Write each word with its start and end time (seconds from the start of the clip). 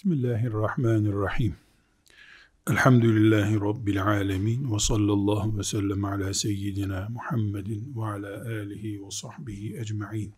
Bismillahirrahmanirrahim. 0.00 1.56
Elhamdülillahi 2.70 3.54
Rabbil 3.54 4.04
alemin 4.04 4.74
ve 4.74 4.78
sallallahu 4.78 5.58
ve 5.58 5.62
sellem 5.64 6.04
ala 6.04 6.34
seyyidina 6.34 7.08
Muhammedin 7.10 7.92
ve 7.96 8.04
ala 8.04 8.42
alihi 8.42 9.06
ve 9.06 9.10
sahbihi 9.10 9.78
ecma'in. 9.78 10.34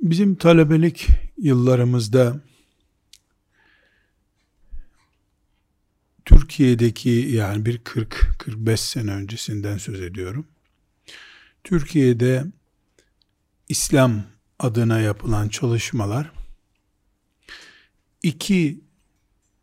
Bizim 0.00 0.34
talebelik 0.34 1.08
yıllarımızda 1.38 2.40
Türkiye'deki 6.24 7.10
yani 7.10 7.66
bir 7.66 7.78
40-45 7.78 8.76
sene 8.76 9.12
öncesinden 9.12 9.78
söz 9.78 10.00
ediyorum. 10.00 10.46
Türkiye'de 11.64 12.44
İslam 13.68 14.32
adına 14.62 15.00
yapılan 15.00 15.48
çalışmalar 15.48 16.32
iki 18.22 18.80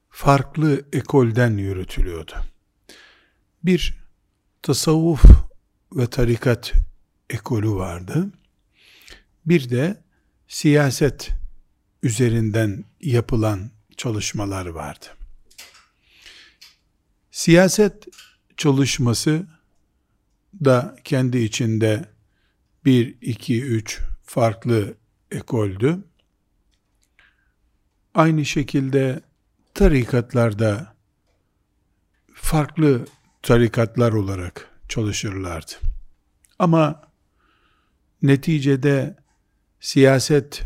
farklı 0.09 0.85
ekolden 0.93 1.57
yürütülüyordu. 1.57 2.33
Bir 3.63 3.97
tasavvuf 4.61 5.23
ve 5.91 6.07
tarikat 6.07 6.73
ekolü 7.29 7.71
vardı. 7.71 8.31
Bir 9.45 9.69
de 9.69 10.03
siyaset 10.47 11.29
üzerinden 12.03 12.85
yapılan 13.01 13.71
çalışmalar 13.97 14.65
vardı. 14.65 15.05
Siyaset 17.31 18.07
çalışması 18.57 19.47
da 20.65 20.95
kendi 21.03 21.37
içinde 21.37 22.05
bir, 22.85 23.15
iki, 23.21 23.63
üç 23.63 23.99
farklı 24.29 24.93
ekoldü. 25.31 25.97
Aynı 28.13 28.45
şekilde 28.45 29.21
tarikatlarda 29.73 30.95
farklı 32.33 33.05
tarikatlar 33.41 34.11
olarak 34.11 34.71
çalışırlardı. 34.89 35.71
Ama 36.59 37.01
neticede 38.21 39.17
siyaset 39.79 40.63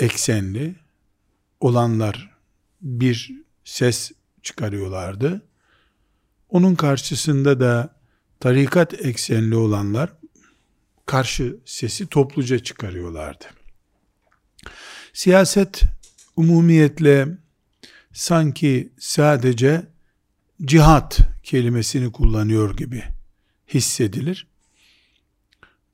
eksenli 0.00 0.76
olanlar 1.60 2.36
bir 2.82 3.32
ses 3.64 4.12
çıkarıyorlardı. 4.42 5.42
Onun 6.48 6.74
karşısında 6.74 7.60
da 7.60 7.94
tarikat 8.40 8.94
eksenli 8.94 9.56
olanlar 9.56 10.12
karşı 11.06 11.56
sesi 11.64 12.06
topluca 12.06 12.58
çıkarıyorlardı. 12.58 13.44
Siyaset 15.12 15.82
umumiyetle 16.36 17.28
sanki 18.12 18.92
sadece 18.98 19.86
cihat 20.64 21.18
kelimesini 21.42 22.12
kullanıyor 22.12 22.76
gibi 22.76 23.04
hissedilir. 23.68 24.46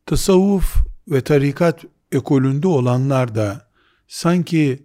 Tasavvuf 0.07 0.77
ve 1.09 1.21
tarikat 1.21 1.85
ekolünde 2.13 2.69
olanlar 2.69 3.35
da 3.35 3.71
sanki 4.09 4.83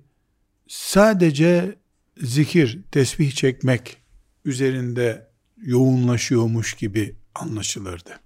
sadece 0.68 1.76
zikir, 2.18 2.80
tesbih 2.92 3.32
çekmek 3.32 3.98
üzerinde 4.46 5.28
yoğunlaşıyormuş 5.58 6.74
gibi 6.74 7.16
anlaşılırdı. 7.36 8.25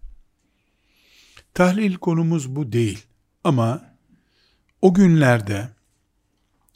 Tahlil 1.53 1.95
konumuz 1.95 2.55
bu 2.55 2.71
değil. 2.71 3.05
Ama 3.43 3.95
o 4.81 4.93
günlerde 4.93 5.69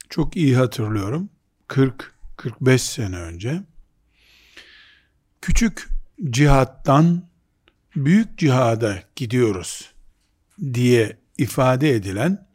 çok 0.08 0.36
iyi 0.36 0.56
hatırlıyorum. 0.56 1.28
40-45 1.68 2.78
sene 2.78 3.16
önce 3.16 3.62
küçük 5.40 5.88
cihattan 6.30 7.22
büyük 7.96 8.38
cihada 8.38 9.02
gidiyoruz 9.16 9.92
diye 10.74 11.18
ifade 11.38 11.90
edilen 11.90 12.46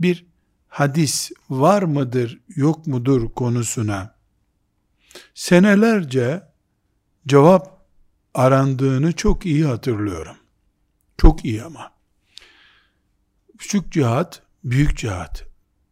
bir 0.00 0.26
hadis 0.68 1.30
var 1.50 1.82
mıdır 1.82 2.40
yok 2.56 2.86
mudur 2.86 3.30
konusuna 3.30 4.14
senelerce 5.34 6.42
cevap 7.26 7.86
arandığını 8.34 9.12
çok 9.12 9.46
iyi 9.46 9.64
hatırlıyorum. 9.64 10.36
Çok 11.22 11.44
iyi 11.44 11.62
ama. 11.62 11.92
Küçük 13.58 13.92
cihat, 13.92 14.42
büyük 14.64 14.96
cihat. 14.96 15.46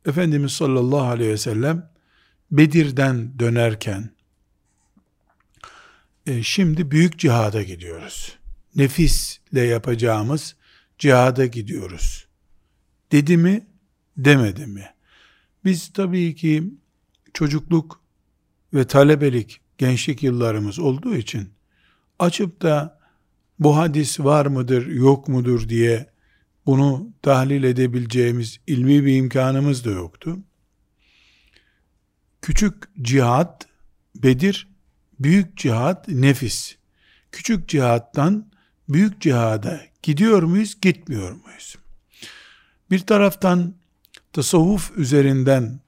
Efendimiz 0.07 0.53
sallallahu 0.53 1.07
aleyhi 1.07 1.31
ve 1.31 1.37
sellem 1.37 1.91
Bedir'den 2.51 3.39
dönerken 3.39 4.11
e, 6.27 6.43
şimdi 6.43 6.91
büyük 6.91 7.19
cihada 7.19 7.63
gidiyoruz. 7.63 8.39
Nefisle 8.77 9.61
yapacağımız 9.61 10.57
cihada 10.99 11.47
gidiyoruz. 11.47 12.27
Dedi 13.13 13.37
mi, 13.37 13.67
demedi 14.17 14.67
mi? 14.67 14.95
Biz 15.65 15.93
tabii 15.93 16.35
ki 16.35 16.75
çocukluk 17.35 18.01
ve 18.75 18.87
talebelik, 18.87 19.61
gençlik 19.79 20.23
yıllarımız 20.23 20.79
olduğu 20.79 21.17
için 21.17 21.51
açıp 22.19 22.63
da 22.63 23.00
bu 23.61 23.77
hadis 23.77 24.21
var 24.21 24.47
mıdır 24.47 24.87
yok 24.87 25.29
mudur 25.29 25.69
diye 25.69 26.07
bunu 26.67 27.13
tahlil 27.23 27.65
edebileceğimiz 27.65 28.61
ilmi 28.67 29.05
bir 29.05 29.17
imkanımız 29.17 29.85
da 29.85 29.91
yoktu. 29.91 30.39
Küçük 32.43 32.75
cihat 33.03 33.67
Bedir, 34.15 34.69
büyük 35.21 35.57
cihat 35.57 36.09
nefis. 36.09 36.77
Küçük 37.33 37.69
cihattan 37.69 38.51
büyük 38.89 39.21
cihada 39.21 39.81
gidiyor 40.03 40.43
muyuz, 40.43 40.81
gitmiyor 40.81 41.33
muyuz? 41.33 41.77
Bir 42.91 42.99
taraftan 42.99 43.75
tasavvuf 44.33 44.91
üzerinden 44.97 45.81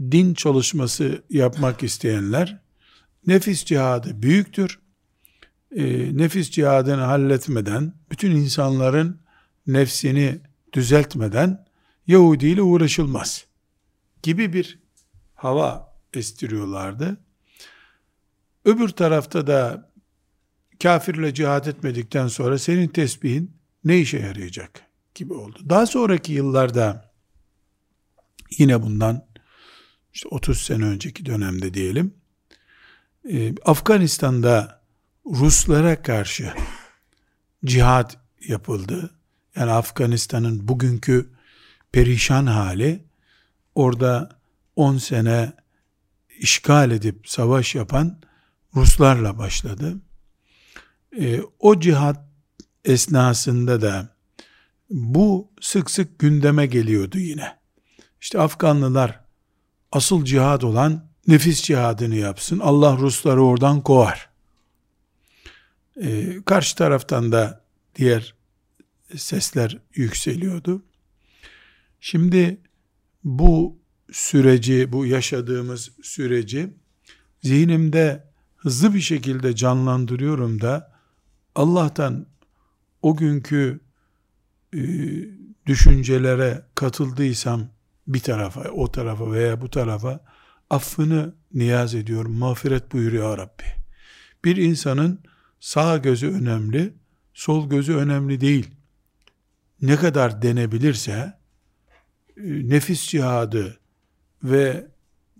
din 0.00 0.34
çalışması 0.34 1.22
yapmak 1.30 1.82
isteyenler 1.82 2.60
nefis 3.26 3.64
cihadı 3.64 4.22
büyüktür 4.22 4.78
e, 5.76 6.16
nefis 6.16 6.50
cihadını 6.50 7.00
halletmeden, 7.00 7.94
bütün 8.10 8.30
insanların 8.30 9.20
nefsini 9.66 10.40
düzeltmeden 10.72 11.66
Yahudi 12.06 12.46
ile 12.46 12.62
uğraşılmaz 12.62 13.44
gibi 14.22 14.52
bir 14.52 14.78
hava 15.34 15.96
estiriyorlardı. 16.14 17.16
Öbür 18.64 18.88
tarafta 18.88 19.46
da 19.46 19.90
kafirle 20.82 21.34
cihad 21.34 21.66
etmedikten 21.66 22.28
sonra 22.28 22.58
senin 22.58 22.88
tesbihin 22.88 23.56
ne 23.84 23.98
işe 23.98 24.18
yarayacak 24.18 24.82
gibi 25.14 25.32
oldu. 25.32 25.58
Daha 25.68 25.86
sonraki 25.86 26.32
yıllarda 26.32 27.12
yine 28.58 28.82
bundan 28.82 29.26
işte 30.12 30.28
30 30.28 30.62
sene 30.62 30.84
önceki 30.84 31.26
dönemde 31.26 31.74
diyelim 31.74 32.14
e, 33.30 33.54
Afganistan'da 33.64 34.79
Ruslara 35.26 36.02
karşı 36.02 36.54
cihad 37.64 38.12
yapıldı. 38.48 39.10
Yani 39.56 39.70
Afganistan'ın 39.70 40.68
bugünkü 40.68 41.30
perişan 41.92 42.46
hali 42.46 43.04
orada 43.74 44.40
10 44.76 44.98
sene 44.98 45.52
işgal 46.38 46.90
edip 46.90 47.28
savaş 47.28 47.74
yapan 47.74 48.18
Ruslarla 48.74 49.38
başladı. 49.38 49.96
E, 51.18 51.40
o 51.58 51.80
cihat 51.80 52.24
esnasında 52.84 53.82
da 53.82 54.08
bu 54.90 55.52
sık 55.60 55.90
sık 55.90 56.18
gündeme 56.18 56.66
geliyordu 56.66 57.18
yine. 57.18 57.58
İşte 58.20 58.40
Afganlılar 58.40 59.20
asıl 59.92 60.24
cihad 60.24 60.62
olan 60.62 61.10
nefis 61.26 61.62
cihadını 61.62 62.14
yapsın. 62.14 62.58
Allah 62.58 62.96
Rusları 62.96 63.44
oradan 63.44 63.80
kovar. 63.80 64.29
Ee, 66.00 66.42
karşı 66.46 66.76
taraftan 66.76 67.32
da 67.32 67.64
diğer 67.96 68.34
sesler 69.16 69.78
yükseliyordu. 69.94 70.82
Şimdi 72.00 72.60
bu 73.24 73.78
süreci, 74.12 74.92
bu 74.92 75.06
yaşadığımız 75.06 75.90
süreci 76.02 76.74
zihnimde 77.42 78.24
hızlı 78.56 78.94
bir 78.94 79.00
şekilde 79.00 79.54
canlandırıyorum 79.54 80.60
da 80.60 80.92
Allah'tan 81.54 82.26
o 83.02 83.16
günkü 83.16 83.80
e, 84.74 84.80
düşüncelere 85.66 86.62
katıldıysam 86.74 87.68
bir 88.06 88.20
tarafa, 88.20 88.60
o 88.60 88.92
tarafa 88.92 89.32
veya 89.32 89.60
bu 89.60 89.70
tarafa 89.70 90.20
affını 90.70 91.34
niyaz 91.54 91.94
ediyorum. 91.94 92.32
Mağfiret 92.32 92.92
buyur 92.92 93.12
ya 93.12 93.38
Rabbi. 93.38 93.64
Bir 94.44 94.56
insanın 94.56 95.20
sağ 95.60 95.96
gözü 95.96 96.30
önemli, 96.30 96.94
sol 97.34 97.70
gözü 97.70 97.94
önemli 97.94 98.40
değil. 98.40 98.70
Ne 99.82 99.96
kadar 99.96 100.42
denebilirse 100.42 101.40
nefis 102.36 103.08
cihadı 103.08 103.80
ve 104.44 104.86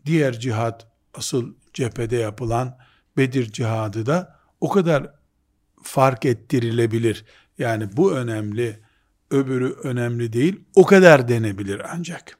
diğer 0.06 0.40
cihat 0.40 0.86
asıl 1.14 1.54
cephede 1.74 2.16
yapılan 2.16 2.78
Bedir 3.16 3.52
cihadı 3.52 4.06
da 4.06 4.40
o 4.60 4.68
kadar 4.68 5.14
fark 5.82 6.24
ettirilebilir. 6.24 7.24
Yani 7.58 7.96
bu 7.96 8.12
önemli, 8.12 8.80
öbürü 9.30 9.72
önemli 9.72 10.32
değil. 10.32 10.60
O 10.74 10.86
kadar 10.86 11.28
denebilir 11.28 11.82
ancak. 11.94 12.38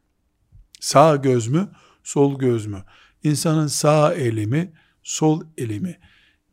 Sağ 0.81 1.17
göz 1.17 1.49
mü, 1.49 1.69
sol 2.05 2.39
göz 2.39 2.67
mü? 2.67 2.85
İnsanın 3.23 3.67
sağ 3.67 4.15
elimi, 4.15 4.73
sol 5.03 5.43
elimi. 5.59 5.99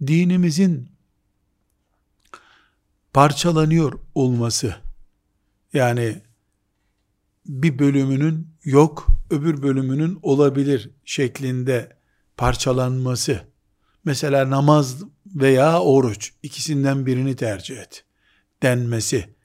Dinimizin 0.08 0.97
parçalanıyor 3.18 4.00
olması, 4.16 4.76
yani 5.74 6.22
bir 7.46 7.80
bölümünün 7.80 8.48
yok, 8.64 9.08
öbür 9.30 9.62
bölümünün 9.62 10.20
olabilir 10.22 10.90
şeklinde 11.06 11.98
parçalanması, 12.38 13.42
mesela 14.06 14.50
namaz 14.50 15.04
veya 15.26 15.82
oruç, 15.82 16.34
ikisinden 16.44 17.06
birini 17.06 17.36
tercih 17.36 17.78
et 17.78 18.06
denmesi, 18.64 19.36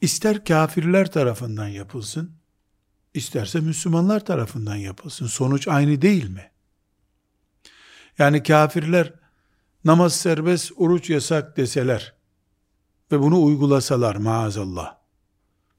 ister 0.00 0.44
kafirler 0.44 1.12
tarafından 1.12 1.68
yapılsın, 1.68 2.32
isterse 3.14 3.60
Müslümanlar 3.60 4.24
tarafından 4.24 4.76
yapılsın. 4.76 5.26
Sonuç 5.26 5.68
aynı 5.68 6.02
değil 6.02 6.28
mi? 6.28 6.50
Yani 8.18 8.42
kafirler 8.42 9.12
namaz 9.84 10.16
serbest, 10.16 10.72
oruç 10.76 11.10
yasak 11.10 11.56
deseler 11.56 12.15
ve 13.12 13.20
bunu 13.20 13.42
uygulasalar 13.42 14.16
maazallah. 14.16 14.96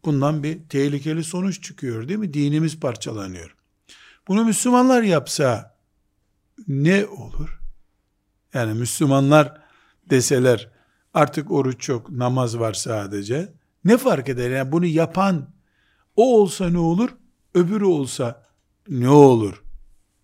Bundan 0.06 0.44
bir 0.44 0.70
tehlikeli 0.70 1.24
sonuç 1.24 1.64
çıkıyor 1.64 2.08
değil 2.08 2.20
mi? 2.20 2.34
Dinimiz 2.34 2.80
parçalanıyor. 2.80 3.56
Bunu 4.28 4.46
Müslümanlar 4.46 5.04
yapsa 5.04 5.78
ne 6.68 7.06
olur? 7.06 7.60
Yani 8.54 8.74
Müslümanlar 8.74 9.62
deseler 10.10 10.72
artık 11.14 11.52
oruç 11.52 11.90
yok, 11.90 12.10
namaz 12.10 12.60
var 12.60 12.74
sadece. 12.74 13.54
Ne 13.86 13.98
fark 13.98 14.30
eder? 14.30 14.50
Yani 14.50 14.72
bunu 14.72 14.86
yapan 14.86 15.50
o 16.16 16.42
olsa 16.42 16.70
ne 16.70 16.80
olur? 16.80 17.10
Öbürü 17.54 17.86
olsa 17.86 18.44
ne 18.90 19.10
olur? 19.10 19.64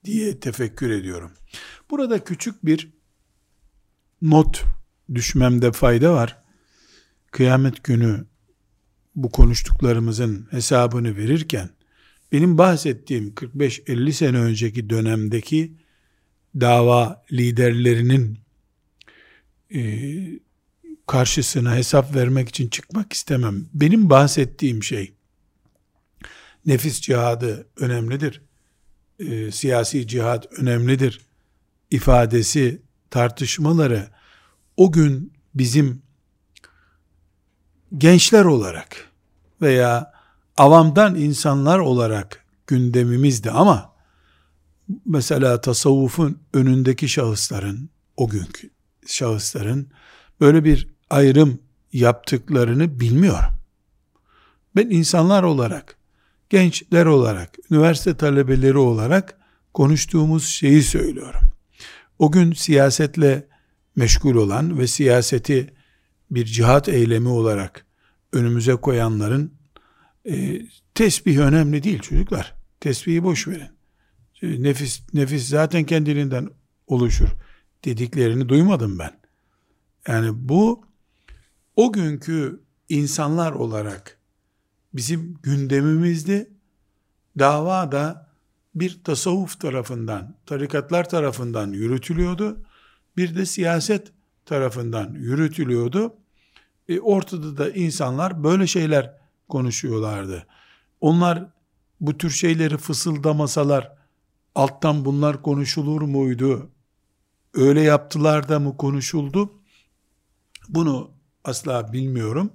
diye 0.05 0.39
tefekkür 0.39 0.89
ediyorum. 0.89 1.31
Burada 1.89 2.23
küçük 2.23 2.65
bir 2.65 2.93
not 4.21 4.63
düşmemde 5.13 5.71
fayda 5.71 6.13
var. 6.13 6.42
Kıyamet 7.33 7.83
günü 7.83 8.25
bu 9.15 9.31
konuştuklarımızın 9.31 10.47
hesabını 10.51 11.17
verirken 11.17 11.69
benim 12.31 12.57
bahsettiğim 12.57 13.29
45-50 13.29 14.11
sene 14.11 14.37
önceki 14.37 14.89
dönemdeki 14.89 15.73
dava 16.59 17.23
liderlerinin 17.31 18.39
e, 19.75 19.81
karşısına 21.07 21.75
hesap 21.75 22.15
vermek 22.15 22.49
için 22.49 22.69
çıkmak 22.69 23.13
istemem. 23.13 23.65
Benim 23.73 24.09
bahsettiğim 24.09 24.83
şey 24.83 25.13
nefis 26.65 27.01
cihadı 27.01 27.67
önemlidir. 27.77 28.41
E, 29.19 29.51
siyasi 29.51 30.07
cihad 30.07 30.43
önemlidir. 30.57 31.21
ifadesi 31.91 32.81
tartışmaları 33.09 34.07
o 34.77 34.91
gün 34.91 35.33
bizim 35.55 36.02
gençler 37.97 38.45
olarak 38.45 39.11
veya 39.61 40.13
avamdan 40.57 41.15
insanlar 41.15 41.79
olarak 41.79 42.45
gündemimizdi 42.67 43.51
ama 43.51 43.93
mesela 45.05 45.61
tasavvufun 45.61 46.39
önündeki 46.53 47.09
şahısların 47.09 47.89
o 48.17 48.29
günkü 48.29 48.69
şahısların 49.07 49.87
böyle 50.39 50.63
bir 50.63 50.87
ayrım 51.09 51.59
yaptıklarını 51.93 52.99
bilmiyorum. 52.99 53.53
Ben 54.75 54.89
insanlar 54.89 55.43
olarak, 55.43 55.97
gençler 56.49 57.05
olarak, 57.05 57.57
üniversite 57.71 58.17
talebeleri 58.17 58.77
olarak 58.77 59.37
konuştuğumuz 59.73 60.47
şeyi 60.47 60.83
söylüyorum. 60.83 61.41
O 62.19 62.31
gün 62.31 62.53
siyasetle 62.53 63.47
meşgul 63.95 64.35
olan 64.35 64.79
ve 64.79 64.87
siyaseti 64.87 65.73
bir 66.31 66.45
cihat 66.45 66.89
eylemi 66.89 67.29
olarak 67.29 67.82
önümüze 68.33 68.75
koyanların 68.75 69.53
e, 70.25 70.61
tesbih 70.95 71.37
önemli 71.37 71.83
değil 71.83 71.99
çocuklar. 71.99 72.55
Tesbihi 72.79 73.23
boş 73.23 73.47
verin. 73.47 73.69
E, 74.41 74.63
nefis 74.63 75.03
nefis 75.13 75.47
zaten 75.47 75.83
kendiliğinden 75.83 76.49
oluşur 76.87 77.29
dediklerini 77.85 78.49
duymadım 78.49 78.99
ben. 78.99 79.11
Yani 80.07 80.29
bu 80.33 80.85
o 81.75 81.93
günkü 81.93 82.59
insanlar 82.89 83.51
olarak 83.51 84.17
bizim 84.93 85.37
gündemimizde 85.43 86.49
dava 87.39 87.91
da 87.91 88.33
bir 88.75 89.03
tasavvuf 89.03 89.59
tarafından, 89.59 90.35
tarikatlar 90.45 91.09
tarafından 91.09 91.71
yürütülüyordu. 91.71 92.65
Bir 93.17 93.35
de 93.35 93.45
siyaset 93.45 94.11
tarafından 94.45 95.13
yürütülüyordu. 95.13 96.15
E, 96.89 96.99
ortada 96.99 97.57
da 97.57 97.69
insanlar 97.69 98.43
böyle 98.43 98.67
şeyler 98.67 99.17
konuşuyorlardı. 99.49 100.47
Onlar 101.01 101.45
bu 102.01 102.17
tür 102.17 102.29
şeyleri 102.29 102.77
fısıldamasalar 102.77 103.91
alttan 104.55 105.05
bunlar 105.05 105.41
konuşulur 105.41 106.01
muydu? 106.01 106.69
Öyle 107.53 107.81
yaptılar 107.81 108.49
da 108.49 108.59
mı 108.59 108.77
konuşuldu? 108.77 109.51
Bunu 110.69 111.11
asla 111.43 111.93
bilmiyorum. 111.93 112.51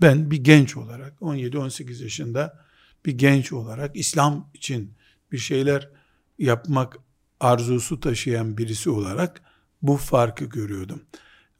Ben 0.00 0.30
bir 0.30 0.44
genç 0.44 0.76
olarak 0.76 1.20
17-18 1.20 2.02
yaşında 2.02 2.64
bir 3.06 3.12
genç 3.12 3.52
olarak 3.52 3.96
İslam 3.96 4.50
için 4.54 4.94
bir 5.32 5.38
şeyler 5.38 5.90
yapmak 6.38 6.98
arzusu 7.40 8.00
taşıyan 8.00 8.58
birisi 8.58 8.90
olarak 8.90 9.42
bu 9.82 9.96
farkı 9.96 10.44
görüyordum. 10.44 11.02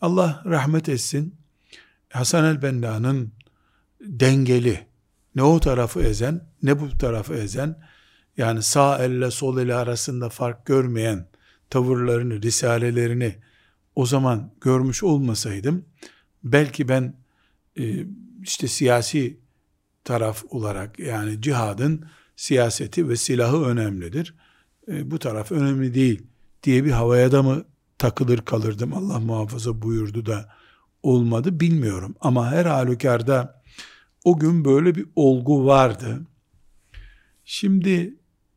Allah 0.01 0.43
rahmet 0.47 0.89
etsin. 0.89 1.40
Hasan 2.13 2.45
el-Benna'nın 2.45 3.33
dengeli, 4.01 4.87
ne 5.35 5.43
o 5.43 5.61
tarafı 5.61 6.01
ezen, 6.01 6.49
ne 6.63 6.81
bu 6.81 6.99
tarafı 6.99 7.35
ezen, 7.35 7.83
yani 8.37 8.63
sağ 8.63 8.99
elle 8.99 9.31
sol 9.31 9.59
elle 9.59 9.75
arasında 9.75 10.29
fark 10.29 10.67
görmeyen 10.67 11.29
tavırlarını, 11.71 12.43
risalelerini 12.43 13.37
o 13.95 14.07
zaman 14.07 14.55
görmüş 14.61 15.03
olmasaydım, 15.03 15.85
belki 16.45 16.89
ben 16.89 17.17
e, 17.79 18.07
işte 18.43 18.69
siyasi 18.69 19.41
taraf 20.05 20.45
olarak 20.51 20.99
yani 20.99 21.43
cihadın 21.43 22.05
siyaseti 22.37 23.09
ve 23.09 23.17
silahı 23.17 23.65
önemlidir. 23.65 24.35
E, 24.89 25.11
bu 25.11 25.19
taraf 25.19 25.53
önemli 25.53 25.95
değil 25.95 26.23
diye 26.63 26.85
bir 26.85 26.91
havaya 26.91 27.33
da 27.33 27.43
mı 27.43 27.65
takılır 27.99 28.39
kalırdım 28.39 28.95
Allah 28.95 29.21
muhafaza 29.21 29.83
buyurdu 29.83 30.27
da 30.27 30.60
olmadı 31.03 31.61
bilmiyorum. 31.61 32.15
Ama 32.21 32.51
her 32.51 32.67
halükarda 32.67 33.63
o 34.25 34.39
gün 34.39 34.65
böyle 34.65 34.95
bir 34.95 35.07
olgu 35.17 35.67
vardı. 35.67 36.21
Şimdi 37.45 38.15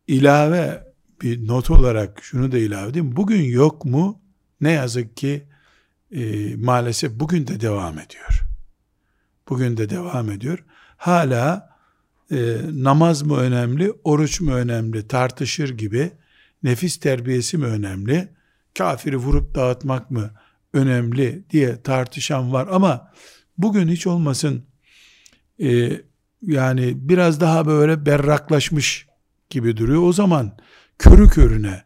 ilave 0.08 0.94
bir 1.22 1.48
not 1.48 1.70
olarak 1.70 2.24
şunu 2.24 2.52
da 2.52 2.58
ilave 2.58 2.90
edeyim. 2.90 3.16
Bugün 3.16 3.42
yok 3.42 3.86
mu? 3.86 4.22
Ne 4.62 4.72
yazık 4.72 5.18
ki 5.18 5.48
e, 6.12 6.56
maalesef 6.56 7.12
bugün 7.20 7.48
de 7.48 7.62
devam 7.62 8.00
ediyor. 8.00 8.42
Bugün 9.50 9.78
de 9.78 9.90
devam 9.90 10.32
ediyor. 10.32 10.64
Hala 10.98 11.74
e, 12.32 12.58
namaz 12.72 13.22
mı 13.22 13.38
önemli, 13.38 13.94
oruç 14.04 14.42
mu 14.42 14.54
önemli 14.54 15.08
tartışır 15.08 15.70
gibi, 15.70 16.12
nefis 16.64 16.98
terbiyesi 16.98 17.58
mi 17.58 17.66
önemli, 17.66 18.28
kafiri 18.78 19.18
vurup 19.18 19.56
dağıtmak 19.56 20.12
mı 20.12 20.32
önemli 20.74 21.50
diye 21.50 21.82
tartışan 21.82 22.54
var 22.54 22.68
ama 22.72 23.12
bugün 23.58 23.88
hiç 23.88 24.08
olmasın 24.08 24.66
e, 25.60 26.02
yani 26.42 27.10
biraz 27.10 27.42
daha 27.42 27.66
böyle 27.66 28.06
berraklaşmış 28.06 29.08
gibi 29.50 29.78
duruyor. 29.78 30.02
O 30.04 30.14
zaman 30.14 30.58
körü 30.98 31.28
körüne 31.28 31.84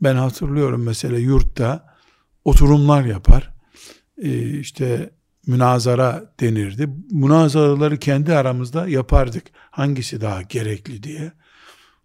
ben 0.00 0.16
hatırlıyorum 0.16 0.82
mesela 0.82 1.18
yurtta 1.18 1.96
oturumlar 2.44 3.04
yapar. 3.04 3.54
E, 4.18 4.58
işte 4.58 5.10
münazara 5.46 6.34
denirdi. 6.40 6.88
Münazaraları 7.10 7.98
kendi 7.98 8.34
aramızda 8.34 8.88
yapardık. 8.88 9.44
Hangisi 9.70 10.20
daha 10.20 10.42
gerekli 10.42 11.02
diye. 11.02 11.32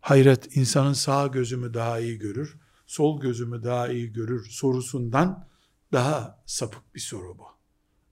Hayret 0.02 0.58
insanın 0.58 0.94
sağ 0.94 1.28
gözümü 1.28 1.74
daha 1.74 2.00
iyi 2.00 2.18
görür, 2.18 2.58
sol 2.88 3.22
gözümü 3.22 3.64
daha 3.64 3.88
iyi 3.88 4.14
görür 4.14 4.48
sorusundan 4.50 5.48
daha 5.94 6.44
sapık 6.46 6.96
bir 6.96 7.00
soru 7.00 7.38
bu. 7.38 7.48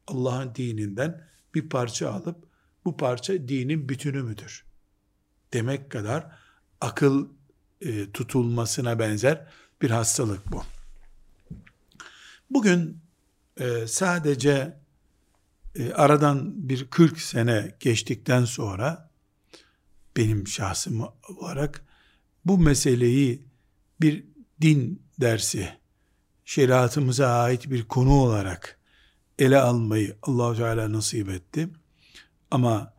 Allah'ın 0.07 0.55
dininden 0.55 1.27
bir 1.55 1.69
parça 1.69 2.11
alıp 2.11 2.47
bu 2.85 2.97
parça 2.97 3.33
dinin 3.33 3.89
bütünü 3.89 4.23
müdür? 4.23 4.69
demek 5.53 5.89
kadar 5.89 6.31
akıl 6.81 7.27
e, 7.81 8.11
tutulmasına 8.11 8.99
benzer 8.99 9.47
bir 9.81 9.89
hastalık 9.89 10.51
bu. 10.51 10.63
Bugün 12.49 12.97
e, 13.57 13.87
sadece 13.87 14.77
e, 15.75 15.93
aradan 15.93 16.69
bir 16.69 16.89
40 16.89 17.21
sene 17.21 17.75
geçtikten 17.79 18.45
sonra 18.45 19.09
benim 20.17 20.47
şahsım 20.47 21.07
olarak 21.29 21.85
bu 22.45 22.57
meseleyi 22.57 23.43
bir 24.01 24.23
din 24.61 25.03
dersi, 25.21 25.78
şeriatımıza 26.49 27.27
ait 27.27 27.69
bir 27.71 27.83
konu 27.83 28.13
olarak 28.13 28.79
ele 29.39 29.59
almayı 29.59 30.17
Allahu 30.23 30.57
Teala 30.57 30.93
nasip 30.93 31.29
etti. 31.29 31.69
Ama 32.51 32.93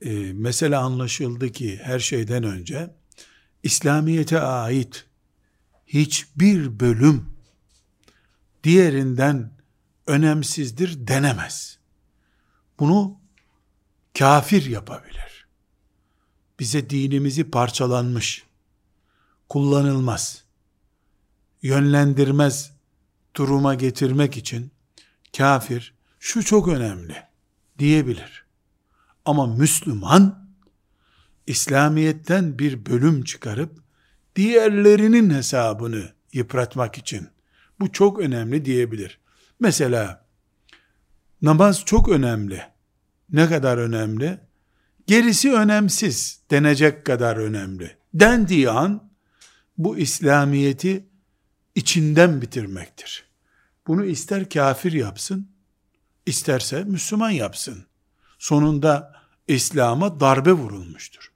e, 0.00 0.32
mesele 0.32 0.76
anlaşıldı 0.76 1.52
ki 1.52 1.80
her 1.82 1.98
şeyden 1.98 2.44
önce 2.44 2.94
İslamiyete 3.62 4.40
ait 4.40 5.06
hiçbir 5.86 6.80
bölüm 6.80 7.30
diğerinden 8.64 9.50
önemsizdir 10.06 11.06
denemez. 11.06 11.78
Bunu 12.78 13.20
kafir 14.18 14.66
yapabilir. 14.66 15.46
Bize 16.60 16.90
dinimizi 16.90 17.50
parçalanmış, 17.50 18.44
kullanılmaz, 19.48 20.44
yönlendirmez 21.62 22.73
duruma 23.36 23.74
getirmek 23.74 24.36
için 24.36 24.70
kafir 25.36 25.94
şu 26.20 26.44
çok 26.44 26.68
önemli 26.68 27.16
diyebilir. 27.78 28.44
Ama 29.24 29.46
Müslüman 29.46 30.48
İslamiyet'ten 31.46 32.58
bir 32.58 32.86
bölüm 32.86 33.24
çıkarıp 33.24 33.82
diğerlerinin 34.36 35.30
hesabını 35.30 36.12
yıpratmak 36.32 36.98
için 36.98 37.28
bu 37.80 37.92
çok 37.92 38.20
önemli 38.20 38.64
diyebilir. 38.64 39.18
Mesela 39.60 40.26
namaz 41.42 41.84
çok 41.84 42.08
önemli. 42.08 42.62
Ne 43.32 43.48
kadar 43.48 43.78
önemli? 43.78 44.40
Gerisi 45.06 45.52
önemsiz 45.52 46.40
denecek 46.50 47.04
kadar 47.04 47.36
önemli. 47.36 47.96
Dendiği 48.14 48.70
an 48.70 49.10
bu 49.78 49.98
İslamiyeti 49.98 51.08
içinden 51.74 52.42
bitirmektir. 52.42 53.23
Bunu 53.86 54.04
ister 54.04 54.48
kafir 54.48 54.92
yapsın, 54.92 55.48
isterse 56.26 56.84
Müslüman 56.84 57.30
yapsın. 57.30 57.86
Sonunda 58.38 59.14
İslam'a 59.48 60.20
darbe 60.20 60.52
vurulmuştur. 60.52 61.32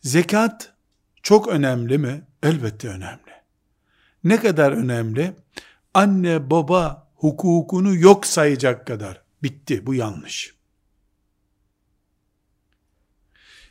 Zekat 0.00 0.72
çok 1.22 1.48
önemli 1.48 1.98
mi? 1.98 2.26
Elbette 2.42 2.88
önemli. 2.88 3.30
Ne 4.24 4.40
kadar 4.40 4.72
önemli? 4.72 5.34
Anne 5.94 6.50
baba 6.50 7.10
hukukunu 7.14 7.94
yok 7.94 8.26
sayacak 8.26 8.86
kadar. 8.86 9.22
Bitti. 9.42 9.86
Bu 9.86 9.94
yanlış. 9.94 10.54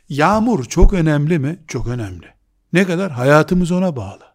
Yağmur 0.08 0.64
çok 0.64 0.92
önemli 0.92 1.38
mi? 1.38 1.58
Çok 1.68 1.86
önemli. 1.86 2.34
Ne 2.72 2.86
kadar? 2.86 3.10
Hayatımız 3.12 3.72
ona 3.72 3.96
bağlı. 3.96 4.29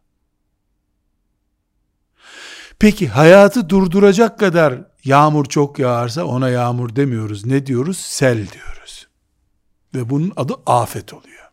Peki 2.79 3.07
hayatı 3.07 3.69
durduracak 3.69 4.39
kadar 4.39 4.83
yağmur 5.03 5.45
çok 5.45 5.79
yağarsa 5.79 6.25
ona 6.25 6.49
yağmur 6.49 6.95
demiyoruz. 6.95 7.45
Ne 7.45 7.65
diyoruz? 7.65 7.97
Sel 7.97 8.37
diyoruz. 8.37 9.07
Ve 9.95 10.09
bunun 10.09 10.33
adı 10.35 10.53
afet 10.65 11.13
oluyor. 11.13 11.45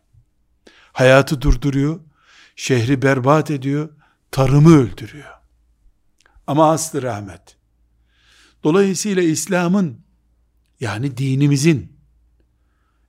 Hayatı 0.91 1.41
durduruyor, 1.41 1.99
şehri 2.55 3.01
berbat 3.01 3.51
ediyor, 3.51 3.89
tarımı 4.31 4.77
öldürüyor. 4.77 5.33
Ama 6.47 6.71
aslı 6.71 7.01
rahmet. 7.01 7.57
Dolayısıyla 8.63 9.23
İslam'ın 9.23 9.99
yani 10.79 11.17
dinimizin 11.17 11.93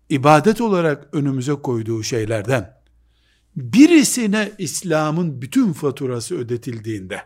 ibadet 0.08 0.60
olarak 0.60 1.08
önümüze 1.14 1.54
koyduğu 1.54 2.02
şeylerden 2.02 2.74
birisine 3.56 4.52
İslam'ın 4.58 5.42
bütün 5.42 5.72
faturası 5.72 6.38
ödetildiğinde, 6.38 7.22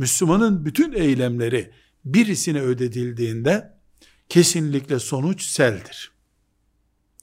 Müslümanın 0.00 0.64
bütün 0.64 0.92
eylemleri 0.92 1.70
birisine 2.04 2.60
ödetildiğinde 2.60 3.74
kesinlikle 4.28 4.98
sonuç 4.98 5.42
seldir. 5.42 6.12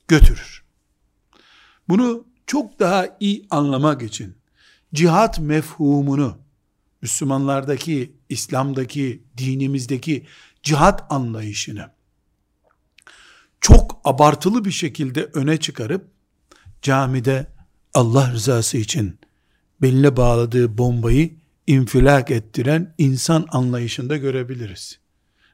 Götürür. 0.08 0.64
Bunu 1.90 2.26
çok 2.48 2.80
daha 2.80 3.18
iyi 3.20 3.48
anlamak 3.50 4.02
için 4.02 4.38
cihat 4.94 5.40
mefhumunu 5.40 6.38
Müslümanlardaki, 7.02 8.16
İslam'daki, 8.30 9.24
dinimizdeki 9.38 10.26
cihat 10.64 11.12
anlayışını 11.12 11.92
çok 13.62 14.02
abartılı 14.04 14.66
bir 14.66 14.72
şekilde 14.72 15.24
öne 15.24 15.58
çıkarıp 15.58 16.08
camide 16.82 17.48
Allah 17.94 18.32
rızası 18.32 18.78
için 18.78 19.20
beline 19.82 20.18
bağladığı 20.18 20.78
bombayı 20.78 21.47
infilak 21.68 22.32
ettiren 22.32 22.96
insan 22.98 23.48
anlayışında 23.50 24.18
görebiliriz. 24.18 25.00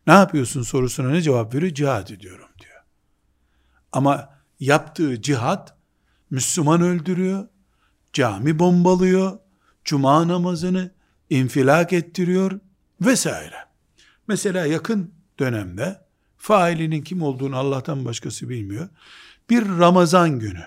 Ne 0.07 0.13
yapıyorsun 0.13 0.61
sorusuna 0.61 1.09
ne 1.09 1.21
cevap 1.21 1.53
veriyor? 1.55 1.73
Cihad 1.73 2.09
ediyorum 2.09 2.49
diyor. 2.59 2.81
Ama 3.91 4.29
yaptığı 4.59 5.21
cihat 5.21 5.77
Müslüman 6.29 6.81
öldürüyor, 6.81 7.47
cami 8.13 8.59
bombalıyor, 8.59 9.39
cuma 9.83 10.27
namazını 10.27 10.91
infilak 11.29 11.93
ettiriyor 11.93 12.59
vesaire. 13.01 13.55
Mesela 14.27 14.65
yakın 14.65 15.13
dönemde 15.39 16.01
failinin 16.37 17.01
kim 17.01 17.21
olduğunu 17.21 17.57
Allah'tan 17.57 18.05
başkası 18.05 18.49
bilmiyor. 18.49 18.89
Bir 19.49 19.69
Ramazan 19.79 20.39
günü 20.39 20.65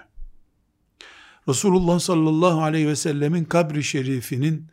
Resulullah 1.49 1.99
sallallahu 1.99 2.63
aleyhi 2.63 2.89
ve 2.89 2.97
sellemin 2.97 3.45
kabri 3.45 3.85
şerifinin 3.85 4.67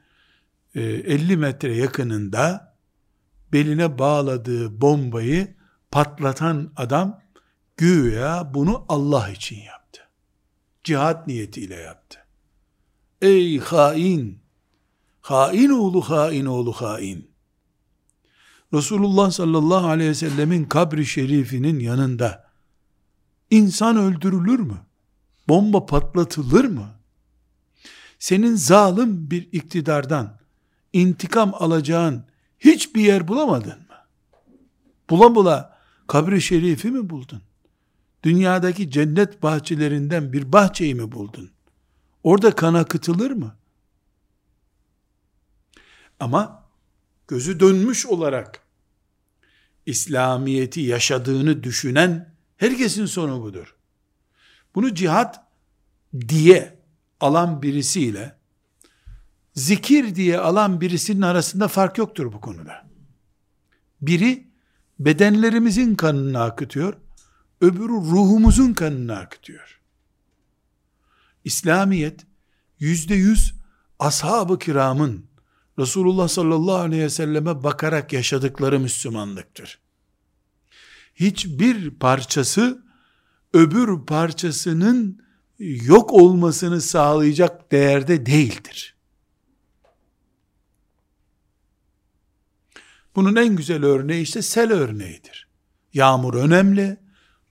50 0.75 1.33
e, 1.33 1.35
metre 1.35 1.75
yakınında 1.75 2.75
beline 3.53 3.99
bağladığı 3.99 4.81
bombayı 4.81 5.55
patlatan 5.91 6.71
adam 6.75 7.21
güya 7.77 8.51
bunu 8.53 8.85
Allah 8.89 9.29
için 9.29 9.61
yaptı. 9.61 10.01
Cihat 10.83 11.27
niyetiyle 11.27 11.75
yaptı. 11.75 12.19
Ey 13.21 13.59
hain! 13.59 14.43
Hain 15.21 15.69
oğlu 15.69 16.01
hain 16.01 16.45
oğlu 16.45 16.71
hain. 16.71 17.31
Resulullah 18.73 19.31
sallallahu 19.31 19.87
aleyhi 19.87 20.09
ve 20.09 20.15
sellemin 20.15 20.65
kabri 20.65 21.05
şerifinin 21.05 21.79
yanında 21.79 22.51
insan 23.51 23.97
öldürülür 23.97 24.59
mü? 24.59 24.77
Bomba 25.47 25.85
patlatılır 25.85 26.65
mı? 26.65 26.89
Senin 28.19 28.55
zalim 28.55 29.31
bir 29.31 29.49
iktidardan 29.51 30.42
intikam 30.93 31.53
alacağın 31.53 32.23
hiçbir 32.59 33.01
yer 33.01 33.27
bulamadın 33.27 33.79
mı? 33.79 33.97
Bula 35.09 35.35
bula 35.35 35.77
kabri 36.07 36.41
şerifi 36.41 36.91
mi 36.91 37.09
buldun? 37.09 37.41
Dünyadaki 38.23 38.91
cennet 38.91 39.43
bahçelerinden 39.43 40.33
bir 40.33 40.51
bahçeyi 40.51 40.95
mi 40.95 41.11
buldun? 41.11 41.51
Orada 42.23 42.55
kan 42.55 42.73
akıtılır 42.73 43.31
mı? 43.31 43.55
Ama 46.19 46.63
gözü 47.27 47.59
dönmüş 47.59 48.05
olarak 48.05 48.59
İslamiyeti 49.85 50.81
yaşadığını 50.81 51.63
düşünen 51.63 52.35
herkesin 52.57 53.05
sonu 53.05 53.41
budur. 53.41 53.75
Bunu 54.75 54.93
cihat 54.95 55.47
diye 56.27 56.79
alan 57.19 57.61
birisiyle 57.61 58.35
zikir 59.55 60.15
diye 60.15 60.39
alan 60.39 60.81
birisinin 60.81 61.21
arasında 61.21 61.67
fark 61.67 61.97
yoktur 61.97 62.33
bu 62.33 62.41
konuda. 62.41 62.87
Biri 64.01 64.47
bedenlerimizin 64.99 65.95
kanını 65.95 66.43
akıtıyor, 66.43 66.93
öbürü 67.61 67.93
ruhumuzun 67.93 68.73
kanını 68.73 69.17
akıtıyor. 69.17 69.81
İslamiyet 71.43 72.25
yüzde 72.79 73.15
yüz 73.15 73.53
ashab-ı 73.99 74.59
kiramın 74.59 75.25
Resulullah 75.79 76.27
sallallahu 76.27 76.75
aleyhi 76.75 77.03
ve 77.03 77.09
selleme 77.09 77.63
bakarak 77.63 78.13
yaşadıkları 78.13 78.79
Müslümanlıktır. 78.79 79.79
Hiçbir 81.15 81.91
parçası 81.91 82.83
öbür 83.53 84.05
parçasının 84.05 85.23
yok 85.59 86.13
olmasını 86.13 86.81
sağlayacak 86.81 87.71
değerde 87.71 88.25
değildir. 88.25 88.92
Bunun 93.15 93.35
en 93.35 93.55
güzel 93.55 93.85
örneği 93.85 94.21
işte 94.21 94.41
sel 94.41 94.71
örneğidir. 94.73 95.47
Yağmur 95.93 96.33
önemli, 96.33 96.97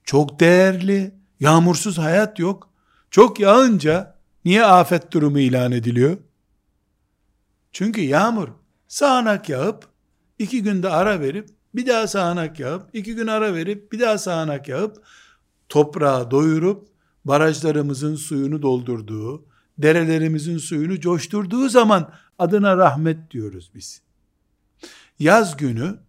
çok 0.03 0.39
değerli, 0.39 1.15
yağmursuz 1.39 1.97
hayat 1.97 2.39
yok. 2.39 2.69
Çok 3.11 3.39
yağınca 3.39 4.15
niye 4.45 4.65
afet 4.65 5.11
durumu 5.11 5.39
ilan 5.39 5.71
ediliyor? 5.71 6.17
Çünkü 7.71 8.01
yağmur 8.01 8.47
sağanak 8.87 9.49
yağıp 9.49 9.87
iki 10.39 10.63
günde 10.63 10.89
ara 10.89 11.19
verip 11.19 11.49
bir 11.75 11.87
daha 11.87 12.07
sağanak 12.07 12.59
yağıp 12.59 12.89
iki 12.93 13.15
gün 13.15 13.27
ara 13.27 13.53
verip 13.53 13.91
bir 13.91 13.99
daha 13.99 14.17
sağanak 14.17 14.67
yağıp 14.67 15.03
toprağı 15.69 16.31
doyurup 16.31 16.87
barajlarımızın 17.25 18.15
suyunu 18.15 18.61
doldurduğu, 18.61 19.45
derelerimizin 19.77 20.57
suyunu 20.57 20.99
coşturduğu 20.99 21.69
zaman 21.69 22.13
adına 22.39 22.77
rahmet 22.77 23.31
diyoruz 23.31 23.71
biz. 23.75 24.01
Yaz 25.23 25.57
günü 25.57 25.99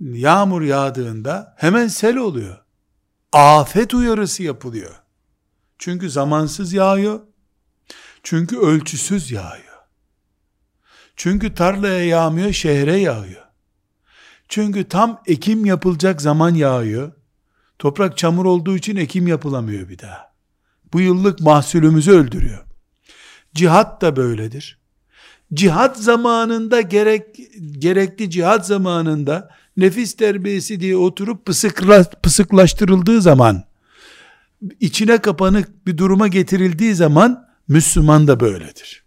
yağmur 0.00 0.62
yağdığında 0.62 1.54
hemen 1.58 1.88
sel 1.88 2.16
oluyor. 2.16 2.58
Afet 3.32 3.94
uyarısı 3.94 4.42
yapılıyor. 4.42 4.94
Çünkü 5.78 6.10
zamansız 6.10 6.72
yağıyor. 6.72 7.20
Çünkü 8.22 8.58
ölçüsüz 8.58 9.30
yağıyor. 9.30 9.78
Çünkü 11.16 11.54
tarlaya 11.54 12.04
yağmıyor, 12.04 12.52
şehre 12.52 12.96
yağıyor. 12.96 13.44
Çünkü 14.48 14.88
tam 14.88 15.22
ekim 15.26 15.64
yapılacak 15.64 16.22
zaman 16.22 16.54
yağıyor. 16.54 17.12
Toprak 17.78 18.18
çamur 18.18 18.44
olduğu 18.44 18.76
için 18.76 18.96
ekim 18.96 19.26
yapılamıyor 19.26 19.88
bir 19.88 19.98
daha. 19.98 20.34
Bu 20.92 21.00
yıllık 21.00 21.40
mahsulümüzü 21.40 22.10
öldürüyor. 22.12 22.64
Cihat 23.54 24.02
da 24.02 24.16
böyledir. 24.16 24.83
Cihat 25.54 25.98
zamanında 25.98 26.80
gerek 26.80 27.36
gerekli 27.78 28.30
cihat 28.30 28.66
zamanında 28.66 29.50
nefis 29.76 30.16
terbiyesi 30.16 30.80
diye 30.80 30.96
oturup 30.96 31.46
pısıkla, 31.46 32.04
pısıklaştırıldığı 32.04 33.20
zaman 33.20 33.64
içine 34.80 35.18
kapanık 35.18 35.86
bir 35.86 35.98
duruma 35.98 36.28
getirildiği 36.28 36.94
zaman 36.94 37.48
Müslüman 37.68 38.28
da 38.28 38.40
böyledir. 38.40 39.04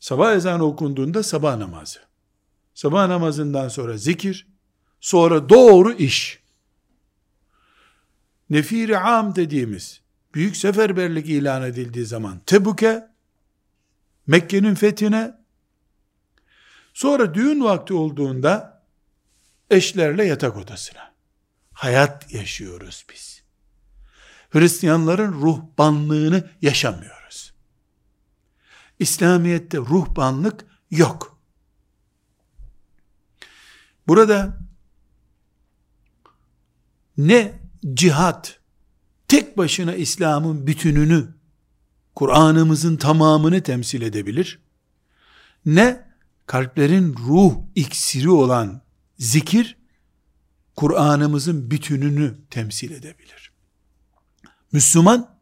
Sabah 0.00 0.32
ezanı 0.32 0.64
okunduğunda 0.64 1.22
sabah 1.22 1.56
namazı. 1.56 1.98
Sabah 2.74 3.08
namazından 3.08 3.68
sonra 3.68 3.96
zikir, 3.96 4.46
sonra 5.00 5.48
doğru 5.48 5.92
iş. 5.92 6.42
Nefiri 8.50 8.98
am 8.98 9.36
dediğimiz 9.36 10.00
büyük 10.34 10.56
seferberlik 10.56 11.26
ilan 11.26 11.62
edildiği 11.62 12.06
zaman 12.06 12.40
Tebuk'e, 12.46 13.08
Mekke'nin 14.28 14.74
fethine, 14.74 15.38
sonra 16.94 17.34
düğün 17.34 17.64
vakti 17.64 17.94
olduğunda 17.94 18.82
eşlerle 19.70 20.24
yatak 20.24 20.56
odasına. 20.56 21.14
Hayat 21.72 22.34
yaşıyoruz 22.34 23.06
biz. 23.12 23.42
Hristiyanların 24.50 25.32
ruhbanlığını 25.32 26.50
yaşamıyoruz. 26.62 27.54
İslamiyet'te 28.98 29.78
ruhbanlık 29.78 30.66
yok. 30.90 31.40
Burada 34.06 34.58
ne 37.16 37.58
cihat 37.94 38.60
tek 39.28 39.58
başına 39.58 39.94
İslam'ın 39.94 40.66
bütününü, 40.66 41.37
Kur'an'ımızın 42.18 42.96
tamamını 42.96 43.62
temsil 43.62 44.02
edebilir, 44.02 44.58
ne 45.66 46.08
kalplerin 46.46 47.16
ruh 47.28 47.54
iksiri 47.74 48.30
olan 48.30 48.82
zikir, 49.18 49.76
Kur'an'ımızın 50.76 51.70
bütününü 51.70 52.38
temsil 52.50 52.90
edebilir. 52.90 53.52
Müslüman, 54.72 55.38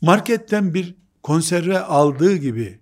marketten 0.00 0.74
bir 0.74 0.94
konserve 1.22 1.80
aldığı 1.80 2.36
gibi, 2.36 2.80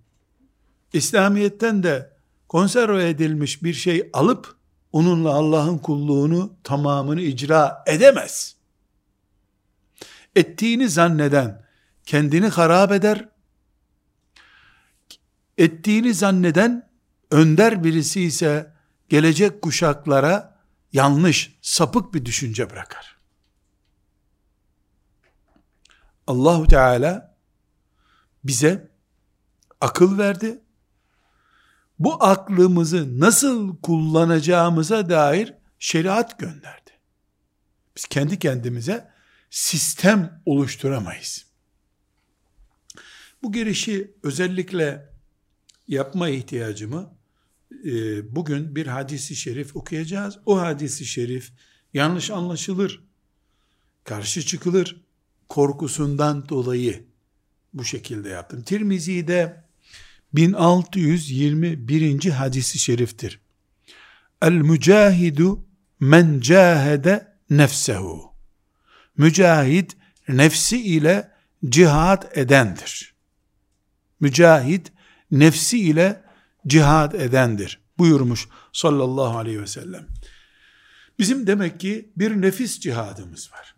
İslamiyet'ten 0.92 1.82
de 1.82 2.16
konserve 2.48 3.08
edilmiş 3.08 3.62
bir 3.62 3.74
şey 3.74 4.10
alıp, 4.12 4.56
onunla 4.92 5.30
Allah'ın 5.30 5.78
kulluğunu 5.78 6.56
tamamını 6.64 7.20
icra 7.20 7.84
edemez. 7.86 8.56
Ettiğini 10.36 10.88
zanneden 10.88 11.61
kendini 12.12 12.48
harap 12.48 12.92
eder. 12.92 13.28
Ettiğini 15.58 16.14
zanneden 16.14 16.90
önder 17.30 17.84
birisi 17.84 18.22
ise 18.22 18.74
gelecek 19.08 19.62
kuşaklara 19.62 20.60
yanlış, 20.92 21.58
sapık 21.62 22.14
bir 22.14 22.24
düşünce 22.24 22.70
bırakar. 22.70 23.16
Allahu 26.26 26.66
Teala 26.66 27.36
bize 28.44 28.90
akıl 29.80 30.18
verdi 30.18 30.62
bu 31.98 32.24
aklımızı 32.24 33.20
nasıl 33.20 33.76
kullanacağımıza 33.76 35.08
dair 35.08 35.54
şeriat 35.78 36.38
gönderdi. 36.38 36.90
Biz 37.96 38.06
kendi 38.06 38.38
kendimize 38.38 39.12
sistem 39.50 40.42
oluşturamayız. 40.46 41.51
Bu 43.42 43.52
girişi 43.52 44.14
özellikle 44.22 45.12
yapma 45.88 46.28
ihtiyacımı 46.28 47.14
e, 47.84 47.90
bugün 48.36 48.76
bir 48.76 48.86
hadisi 48.86 49.36
şerif 49.36 49.76
okuyacağız. 49.76 50.38
O 50.46 50.60
hadisi 50.60 51.04
şerif 51.04 51.52
yanlış 51.94 52.30
anlaşılır, 52.30 53.04
karşı 54.04 54.42
çıkılır 54.42 55.04
korkusundan 55.48 56.48
dolayı 56.48 57.04
bu 57.74 57.84
şekilde 57.84 58.28
yaptım. 58.28 58.62
Tirmizi'de 58.62 59.64
1621. 60.32 62.30
hadisi 62.30 62.78
şeriftir. 62.78 63.40
El 64.42 64.52
mücahidu 64.52 65.66
men 66.00 66.40
cahede 66.40 67.36
nefsehu. 67.50 68.32
Mücahid 69.16 69.90
nefsi 70.28 70.82
ile 70.82 71.30
cihad 71.68 72.36
edendir. 72.36 73.11
Mücahid 74.22 74.86
nefsi 75.30 75.78
ile 75.78 76.24
cihad 76.66 77.12
edendir 77.12 77.80
buyurmuş 77.98 78.48
sallallahu 78.72 79.38
aleyhi 79.38 79.60
ve 79.60 79.66
sellem. 79.66 80.06
Bizim 81.18 81.46
demek 81.46 81.80
ki 81.80 82.12
bir 82.16 82.40
nefis 82.40 82.80
cihadımız 82.80 83.52
var. 83.52 83.74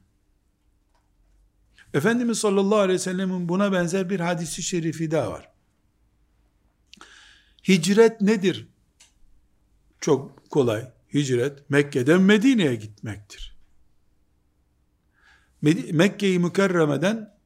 Efendimiz 1.95 2.39
sallallahu 2.39 2.79
aleyhi 2.79 2.99
ve 2.99 3.03
sellemin 3.03 3.49
buna 3.49 3.73
benzer 3.73 4.11
bir 4.11 4.21
hadisi 4.21 4.63
şerifi 4.63 5.11
daha 5.11 5.31
var. 5.31 5.51
Hicret 7.69 8.21
nedir? 8.21 8.69
Çok 10.01 10.51
kolay. 10.51 10.93
Hicret 11.15 11.71
Mekke'den 11.71 12.21
Medine'ye 12.21 12.75
gitmektir. 12.75 13.57
Mekke'yi 15.93 16.39
mükerremeden 16.39 17.39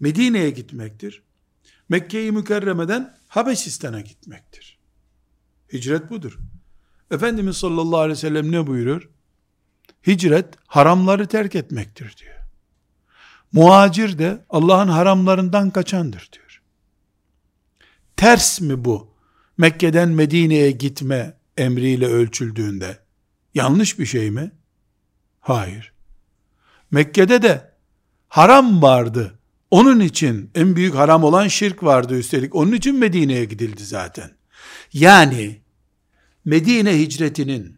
Medine'ye 0.00 0.50
gitmektir. 0.50 1.22
Mekke'yi 1.92 2.32
mükerremeden 2.32 3.16
Habeşistan'a 3.28 4.00
gitmektir. 4.00 4.78
Hicret 5.72 6.10
budur. 6.10 6.38
Efendimiz 7.10 7.56
sallallahu 7.56 7.98
aleyhi 7.98 8.16
ve 8.16 8.20
sellem 8.20 8.52
ne 8.52 8.66
buyurur? 8.66 9.08
Hicret 10.06 10.46
haramları 10.66 11.26
terk 11.26 11.54
etmektir 11.54 12.16
diyor. 12.16 12.34
Muhacir 13.52 14.18
de 14.18 14.44
Allah'ın 14.50 14.88
haramlarından 14.88 15.70
kaçandır 15.70 16.28
diyor. 16.32 16.62
Ters 18.16 18.60
mi 18.60 18.84
bu? 18.84 19.14
Mekke'den 19.58 20.08
Medine'ye 20.08 20.70
gitme 20.70 21.36
emriyle 21.56 22.06
ölçüldüğünde. 22.06 22.98
Yanlış 23.54 23.98
bir 23.98 24.06
şey 24.06 24.30
mi? 24.30 24.52
Hayır. 25.40 25.92
Mekke'de 26.90 27.42
de 27.42 27.72
haram 28.28 28.82
vardı. 28.82 29.38
Onun 29.72 30.00
için 30.00 30.50
en 30.54 30.76
büyük 30.76 30.94
haram 30.94 31.24
olan 31.24 31.48
şirk 31.48 31.82
vardı 31.82 32.18
üstelik. 32.18 32.54
Onun 32.54 32.72
için 32.72 32.98
Medine'ye 32.98 33.44
gidildi 33.44 33.84
zaten. 33.84 34.30
Yani 34.92 35.60
Medine 36.44 36.98
hicretinin, 36.98 37.76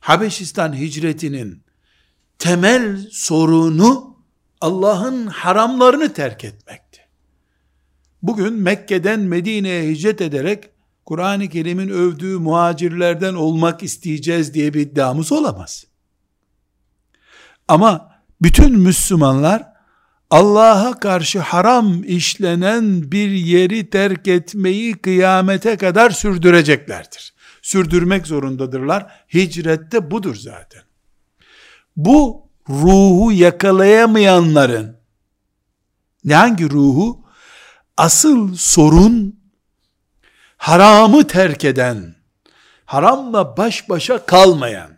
Habeşistan 0.00 0.76
hicretinin 0.76 1.62
temel 2.38 3.08
sorunu 3.10 4.16
Allah'ın 4.60 5.26
haramlarını 5.26 6.12
terk 6.12 6.44
etmek 6.44 6.82
bugün 8.22 8.52
Mekke'den 8.52 9.20
Medine'ye 9.20 9.90
hicret 9.90 10.20
ederek 10.20 10.70
Kur'an-ı 11.06 11.48
Kerim'in 11.48 11.88
övdüğü 11.88 12.38
muhacirlerden 12.38 13.34
olmak 13.34 13.82
isteyeceğiz 13.82 14.54
diye 14.54 14.74
bir 14.74 14.80
iddiamız 14.80 15.32
olamaz. 15.32 15.86
Ama 17.68 18.10
bütün 18.42 18.78
Müslümanlar 18.78 19.71
Allah'a 20.32 21.00
karşı 21.00 21.40
haram 21.40 22.04
işlenen 22.04 23.12
bir 23.12 23.30
yeri 23.30 23.90
terk 23.90 24.28
etmeyi 24.28 24.94
kıyamete 24.94 25.76
kadar 25.76 26.10
sürdüreceklerdir. 26.10 27.34
Sürdürmek 27.62 28.26
zorundadırlar. 28.26 29.12
Hicrette 29.34 30.10
budur 30.10 30.34
zaten. 30.34 30.82
Bu 31.96 32.48
ruhu 32.68 33.32
yakalayamayanların 33.32 34.96
hangi 36.30 36.70
ruhu? 36.70 37.24
Asıl 37.96 38.54
sorun 38.54 39.40
haramı 40.56 41.26
terk 41.26 41.64
eden, 41.64 42.14
haramla 42.84 43.56
baş 43.56 43.88
başa 43.88 44.26
kalmayan, 44.26 44.90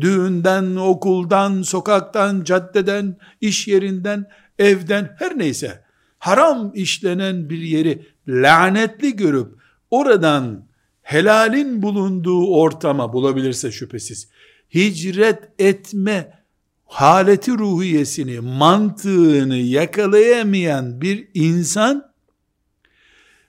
düğünden, 0.00 0.76
okuldan, 0.76 1.62
sokaktan, 1.62 2.44
caddeden, 2.44 3.16
iş 3.40 3.68
yerinden, 3.68 4.26
evden, 4.58 5.16
her 5.18 5.38
neyse, 5.38 5.84
haram 6.18 6.72
işlenen 6.74 7.50
bir 7.50 7.58
yeri 7.58 8.06
lanetli 8.28 9.16
görüp, 9.16 9.54
oradan 9.90 10.66
helalin 11.02 11.82
bulunduğu 11.82 12.46
ortama 12.46 13.12
bulabilirse 13.12 13.72
şüphesiz, 13.72 14.28
hicret 14.74 15.38
etme 15.58 16.42
haleti 16.84 17.50
ruhiyesini, 17.50 18.40
mantığını 18.40 19.56
yakalayamayan 19.56 21.00
bir 21.00 21.28
insan, 21.34 22.12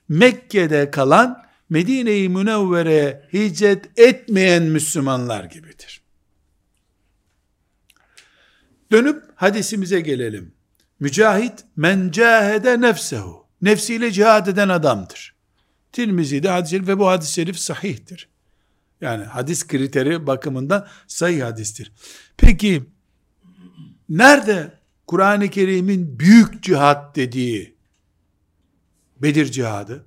Mekke'de 0.08 0.90
kalan, 0.90 1.44
Medine-i 1.68 2.28
Münevvere'ye 2.28 3.28
hicret 3.32 3.98
etmeyen 3.98 4.62
Müslümanlar 4.62 5.44
gibidir. 5.44 6.02
Dönüp 8.92 9.22
hadisimize 9.34 10.00
gelelim. 10.00 10.53
Mücahit 11.04 11.64
men 11.76 12.10
cahede 12.10 12.80
nefsehu. 12.80 13.46
Nefsiyle 13.62 14.12
cihad 14.12 14.46
eden 14.46 14.68
adamdır. 14.68 15.34
Tirmizi'de 15.92 16.48
hadis 16.48 16.72
ve 16.72 16.98
bu 16.98 17.08
hadis-i 17.08 17.32
şerif 17.32 17.58
sahihtir. 17.58 18.28
Yani 19.00 19.24
hadis 19.24 19.66
kriteri 19.66 20.26
bakımından 20.26 20.86
sahih 21.06 21.42
hadistir. 21.42 21.92
Peki 22.36 22.84
nerede 24.08 24.80
Kur'an-ı 25.06 25.48
Kerim'in 25.48 26.18
büyük 26.18 26.62
cihat 26.62 27.16
dediği 27.16 27.76
Bedir 29.22 29.52
cihadı, 29.52 30.06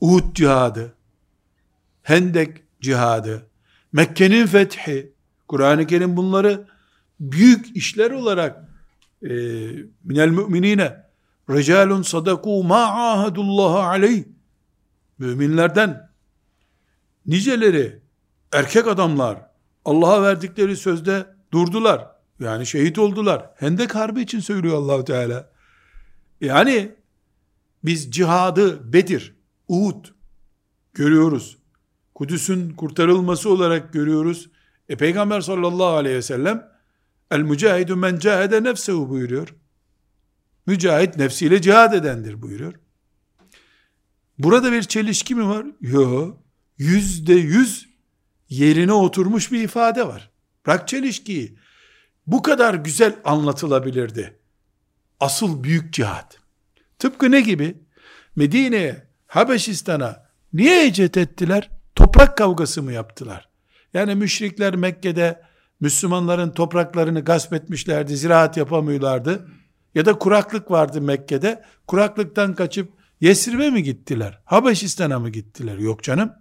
Uhud 0.00 0.34
cihadı, 0.34 0.94
Hendek 2.02 2.62
cihadı, 2.80 3.46
Mekke'nin 3.92 4.46
fethi, 4.46 5.12
Kur'an-ı 5.48 5.86
Kerim 5.86 6.16
bunları 6.16 6.68
büyük 7.20 7.76
işler 7.76 8.10
olarak 8.10 8.73
minel 10.04 10.28
müminine 10.28 11.04
recalun 11.50 12.02
sadaku 12.02 12.64
ma 12.64 13.12
ahadullah 13.12 13.88
aleyh 13.88 14.24
müminlerden 15.18 16.10
niceleri 17.26 18.00
erkek 18.52 18.88
adamlar 18.88 19.50
Allah'a 19.84 20.22
verdikleri 20.22 20.76
sözde 20.76 21.26
durdular. 21.52 22.10
Yani 22.40 22.66
şehit 22.66 22.98
oldular. 22.98 23.50
Hendek 23.56 23.94
Harbi 23.94 24.20
için 24.20 24.40
söylüyor 24.40 24.76
Allahu 24.76 25.04
Teala. 25.04 25.50
Yani 26.40 26.94
biz 27.84 28.10
cihadı 28.10 28.92
Bedir, 28.92 29.34
Uhud 29.68 30.04
görüyoruz. 30.94 31.58
Kudüs'ün 32.14 32.70
kurtarılması 32.70 33.50
olarak 33.50 33.92
görüyoruz. 33.92 34.50
E 34.88 34.96
Peygamber 34.96 35.40
sallallahu 35.40 35.86
aleyhi 35.86 36.16
ve 36.16 36.22
sellem 36.22 36.73
el 37.34 37.40
mücahidu 37.40 37.96
men 37.96 38.18
cahede 38.18 38.62
nefsehu 38.62 39.08
buyuruyor. 39.08 39.54
Mücahit 40.66 41.16
nefsiyle 41.16 41.62
cihad 41.62 41.92
edendir 41.92 42.42
buyuruyor. 42.42 42.74
Burada 44.38 44.72
bir 44.72 44.82
çelişki 44.82 45.34
mi 45.34 45.48
var? 45.48 45.66
Yok. 45.80 46.38
Yüzde 46.78 47.34
yüz 47.34 47.88
yerine 48.48 48.92
oturmuş 48.92 49.52
bir 49.52 49.60
ifade 49.60 50.06
var. 50.06 50.30
Bırak 50.66 50.88
çelişkiyi. 50.88 51.58
Bu 52.26 52.42
kadar 52.42 52.74
güzel 52.74 53.16
anlatılabilirdi. 53.24 54.38
Asıl 55.20 55.64
büyük 55.64 55.92
cihat. 55.92 56.38
Tıpkı 56.98 57.30
ne 57.30 57.40
gibi? 57.40 57.76
Medine'ye, 58.36 59.06
Habeşistan'a 59.26 60.26
niye 60.52 60.86
hicret 60.86 61.16
ettiler? 61.16 61.70
Toprak 61.94 62.38
kavgası 62.38 62.82
mı 62.82 62.92
yaptılar? 62.92 63.48
Yani 63.94 64.14
müşrikler 64.14 64.76
Mekke'de 64.76 65.42
Müslümanların 65.80 66.50
topraklarını 66.50 67.20
gasp 67.20 67.52
etmişlerdi, 67.52 68.16
ziraat 68.16 68.56
yapamıyorlardı. 68.56 69.48
Ya 69.94 70.06
da 70.06 70.18
kuraklık 70.18 70.70
vardı 70.70 71.00
Mekke'de. 71.00 71.64
Kuraklıktan 71.86 72.54
kaçıp 72.54 72.92
Yesrib'e 73.20 73.70
mi 73.70 73.82
gittiler? 73.82 74.40
Habeşistan'a 74.44 75.18
mı 75.18 75.30
gittiler? 75.30 75.78
Yok 75.78 76.02
canım. 76.02 76.32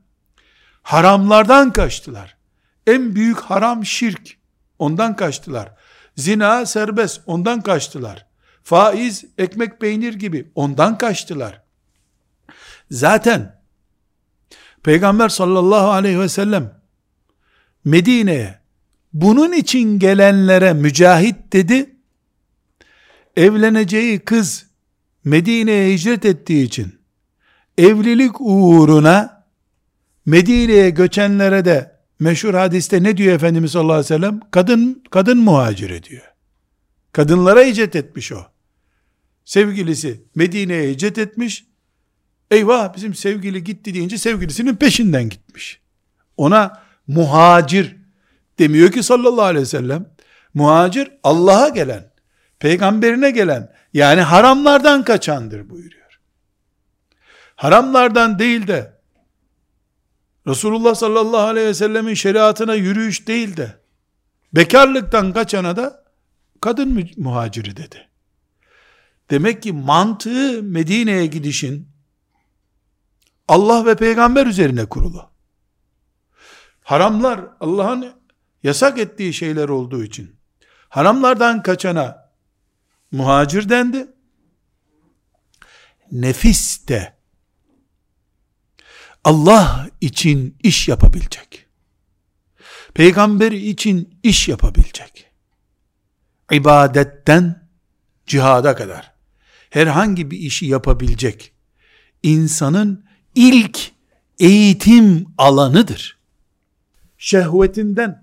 Haramlardan 0.84 1.74
kaçtılar. 1.74 2.38
En 2.88 3.16
büyük 3.16 3.40
haram 3.40 3.86
şirk. 3.86 4.38
Ondan 4.80 5.16
kaçtılar. 5.16 5.76
Zina 6.16 6.66
serbest. 6.66 7.22
Ondan 7.26 7.62
kaçtılar. 7.62 8.26
Faiz, 8.64 9.26
ekmek 9.38 9.82
peynir 9.82 10.14
gibi. 10.14 10.52
Ondan 10.56 10.98
kaçtılar. 10.98 11.62
Zaten 12.92 13.64
Peygamber 14.84 15.30
sallallahu 15.30 15.90
aleyhi 15.92 16.20
ve 16.20 16.30
sellem 16.30 16.82
Medine'ye 17.86 18.60
bunun 19.14 19.52
için 19.52 20.00
gelenlere 20.00 20.74
mücahit 20.74 21.54
dedi. 21.54 21.96
Evleneceği 23.38 24.20
kız 24.20 24.66
Medine'ye 25.24 25.94
hicret 25.94 26.26
ettiği 26.26 26.64
için 26.64 27.00
evlilik 27.78 28.36
uğruna 28.40 29.46
Medine'ye 30.26 30.90
göçenlere 30.90 31.66
de 31.66 32.00
meşhur 32.20 32.54
hadiste 32.54 33.04
ne 33.04 33.18
diyor 33.18 33.36
Efendimiz 33.36 33.72
sallallahu 33.72 33.94
aleyhi 33.94 34.14
ve 34.14 34.18
sellem? 34.18 34.40
Kadın, 34.52 35.04
kadın 35.10 35.38
muhacir 35.38 36.04
diyor. 36.04 36.34
Kadınlara 37.12 37.64
hicret 37.64 37.96
etmiş 37.96 38.32
o. 38.32 38.46
Sevgilisi 39.46 40.24
Medine'ye 40.36 40.90
hicret 40.92 41.18
etmiş. 41.18 41.66
Eyvah 42.52 42.96
bizim 42.96 43.14
sevgili 43.14 43.64
gitti 43.64 43.94
deyince 43.94 44.18
sevgilisinin 44.18 44.76
peşinden 44.76 45.30
gitmiş. 45.30 45.82
Ona 46.38 46.84
muhacir 47.08 48.03
demiyor 48.60 48.92
ki 48.92 49.04
sallallahu 49.04 49.46
aleyhi 49.46 49.62
ve 49.62 49.70
sellem. 49.70 50.14
Muhacir 50.54 51.12
Allah'a 51.24 51.70
gelen, 51.70 52.12
peygamberine 52.60 53.32
gelen, 53.32 53.74
yani 53.94 54.22
haramlardan 54.22 55.04
kaçandır 55.04 55.70
buyuruyor. 55.70 56.20
Haramlardan 57.56 58.40
değil 58.40 58.68
de 58.68 58.94
Resulullah 60.48 60.96
sallallahu 60.96 61.48
aleyhi 61.48 61.68
ve 61.68 61.74
sellemin 61.74 62.14
şeriatına 62.14 62.76
yürüyüş 62.76 63.28
değil 63.28 63.58
de 63.58 63.78
bekarlıktan 64.54 65.34
kaçana 65.34 65.76
da 65.76 66.04
kadın 66.62 67.10
muhaciri 67.18 67.78
dedi. 67.78 68.10
Demek 69.30 69.64
ki 69.64 69.74
mantığı 69.74 70.64
Medine'ye 70.64 71.26
gidişin 71.26 71.88
Allah 73.48 73.86
ve 73.86 73.96
peygamber 73.96 74.48
üzerine 74.48 74.86
kurulu. 74.86 75.30
Haramlar 76.84 77.42
Allah'ın 77.60 78.14
yasak 78.64 79.00
ettiği 79.00 79.34
şeyler 79.34 79.70
olduğu 79.70 80.04
için 80.04 80.36
haramlardan 80.90 81.64
kaçana 81.64 82.30
muhacir 83.12 83.70
dendi. 83.70 84.08
Nefis 86.12 86.88
de 86.88 87.14
Allah 89.24 89.90
için 90.02 90.58
iş 90.64 90.88
yapabilecek. 90.88 91.66
Peygamber 92.94 93.52
için 93.52 94.20
iş 94.24 94.48
yapabilecek. 94.48 95.32
İbadetten 96.52 97.70
cihada 98.28 98.76
kadar 98.76 99.14
herhangi 99.70 100.32
bir 100.32 100.38
işi 100.40 100.66
yapabilecek 100.66 101.54
insanın 102.24 103.06
ilk 103.36 103.92
eğitim 104.40 105.28
alanıdır. 105.38 106.18
Şehvetinden, 107.18 108.23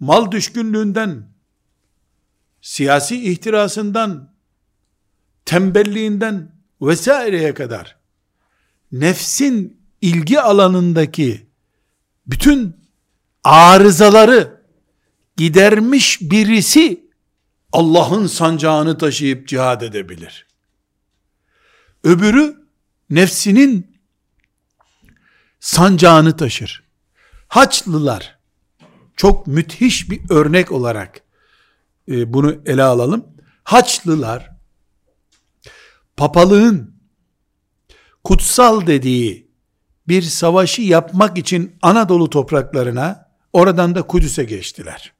mal 0.00 0.30
düşkünlüğünden, 0.30 1.28
siyasi 2.62 3.30
ihtirasından, 3.30 4.34
tembelliğinden 5.44 6.52
vesaireye 6.82 7.54
kadar 7.54 7.96
nefsin 8.92 9.80
ilgi 10.00 10.40
alanındaki 10.40 11.46
bütün 12.26 12.76
arızaları 13.44 14.62
gidermiş 15.36 16.20
birisi 16.20 17.10
Allah'ın 17.72 18.26
sancağını 18.26 18.98
taşıyıp 18.98 19.48
cihad 19.48 19.80
edebilir. 19.82 20.46
Öbürü 22.04 22.66
nefsinin 23.10 24.00
sancağını 25.60 26.36
taşır. 26.36 26.84
Haçlılar 27.48 28.39
çok 29.20 29.46
müthiş 29.46 30.10
bir 30.10 30.20
örnek 30.30 30.72
olarak 30.72 31.20
e, 32.08 32.32
bunu 32.32 32.62
ele 32.66 32.82
alalım. 32.82 33.26
Haçlılar 33.64 34.50
papalığın 36.16 36.94
kutsal 38.24 38.86
dediği 38.86 39.50
bir 40.08 40.22
savaşı 40.22 40.82
yapmak 40.82 41.38
için 41.38 41.76
Anadolu 41.82 42.30
topraklarına 42.30 43.30
oradan 43.52 43.94
da 43.94 44.02
Kudüs'e 44.06 44.44
geçtiler. 44.44 45.12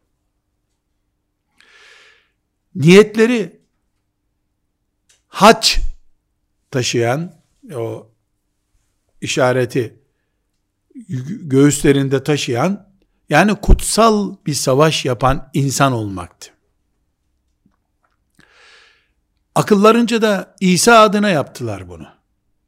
Niyetleri 2.75 3.61
haç 5.29 5.81
taşıyan 6.71 7.43
o 7.75 8.11
işareti 9.21 9.99
göğüslerinde 11.41 12.25
taşıyan 12.25 12.90
yani 13.31 13.55
kutsal 13.55 14.37
bir 14.47 14.55
savaş 14.55 15.05
yapan 15.05 15.51
insan 15.55 15.93
olmaktı. 15.93 16.51
Akıllarınca 19.55 20.23
da 20.23 20.57
İsa 20.61 21.01
adına 21.01 21.31
yaptılar 21.31 21.89
bunu. 21.89 22.09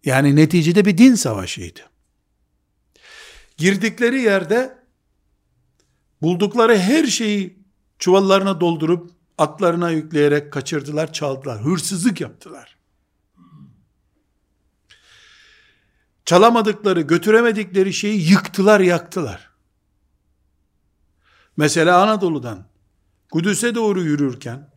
Yani 0.05 0.37
neticede 0.37 0.85
bir 0.85 0.99
din 0.99 1.15
savaşıydı. 1.15 1.81
Girdikleri 3.57 4.21
yerde 4.21 4.79
buldukları 6.23 6.79
her 6.79 7.07
şeyi 7.07 7.59
çuvallarına 7.99 8.61
doldurup 8.61 9.11
atlarına 9.39 9.91
yükleyerek 9.91 10.53
kaçırdılar, 10.53 11.13
çaldılar. 11.13 11.65
Hırsızlık 11.65 12.21
yaptılar. 12.21 12.77
Çalamadıkları, 16.25 17.01
götüremedikleri 17.01 17.93
şeyi 17.93 18.31
yıktılar, 18.31 18.81
yaktılar. 18.81 19.52
Mesela 21.57 22.03
Anadolu'dan 22.03 22.65
Kudüs'e 23.31 23.75
doğru 23.75 24.03
yürürken 24.03 24.71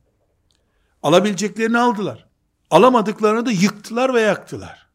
alabileceklerini 1.04 1.78
aldılar. 1.78 2.26
Alamadıklarını 2.70 3.46
da 3.46 3.52
yıktılar 3.52 4.14
ve 4.14 4.22
yaktılar. 4.22 4.88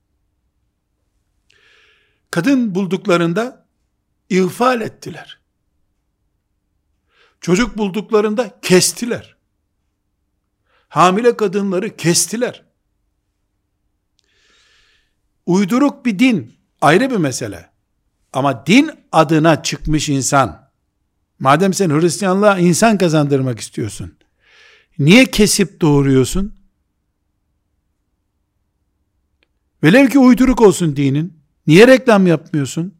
Kadın 2.30 2.74
bulduklarında 2.74 3.66
ihfal 4.28 4.80
ettiler. 4.80 5.40
Çocuk 7.40 7.78
bulduklarında 7.78 8.60
kestiler. 8.62 9.36
Hamile 10.88 11.36
kadınları 11.36 11.96
kestiler. 11.96 12.64
Uyduruk 15.46 16.06
bir 16.06 16.18
din 16.18 16.56
ayrı 16.80 17.10
bir 17.10 17.16
mesele. 17.16 17.70
Ama 18.32 18.66
din 18.66 18.90
adına 19.12 19.62
çıkmış 19.62 20.08
insan, 20.08 20.69
madem 21.40 21.74
sen 21.74 21.90
Hristiyanlığa 21.90 22.58
insan 22.58 22.98
kazandırmak 22.98 23.60
istiyorsun, 23.60 24.14
niye 24.98 25.26
kesip 25.26 25.80
doğuruyorsun? 25.80 26.54
Velev 29.82 30.08
ki 30.08 30.18
uyduruk 30.18 30.60
olsun 30.60 30.96
dinin, 30.96 31.38
niye 31.66 31.86
reklam 31.86 32.26
yapmıyorsun? 32.26 32.94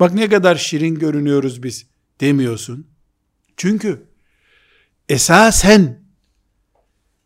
Bak 0.00 0.14
ne 0.14 0.28
kadar 0.28 0.56
şirin 0.56 0.94
görünüyoruz 0.94 1.62
biz 1.62 1.86
demiyorsun. 2.20 2.86
Çünkü 3.56 4.06
esasen 5.08 6.02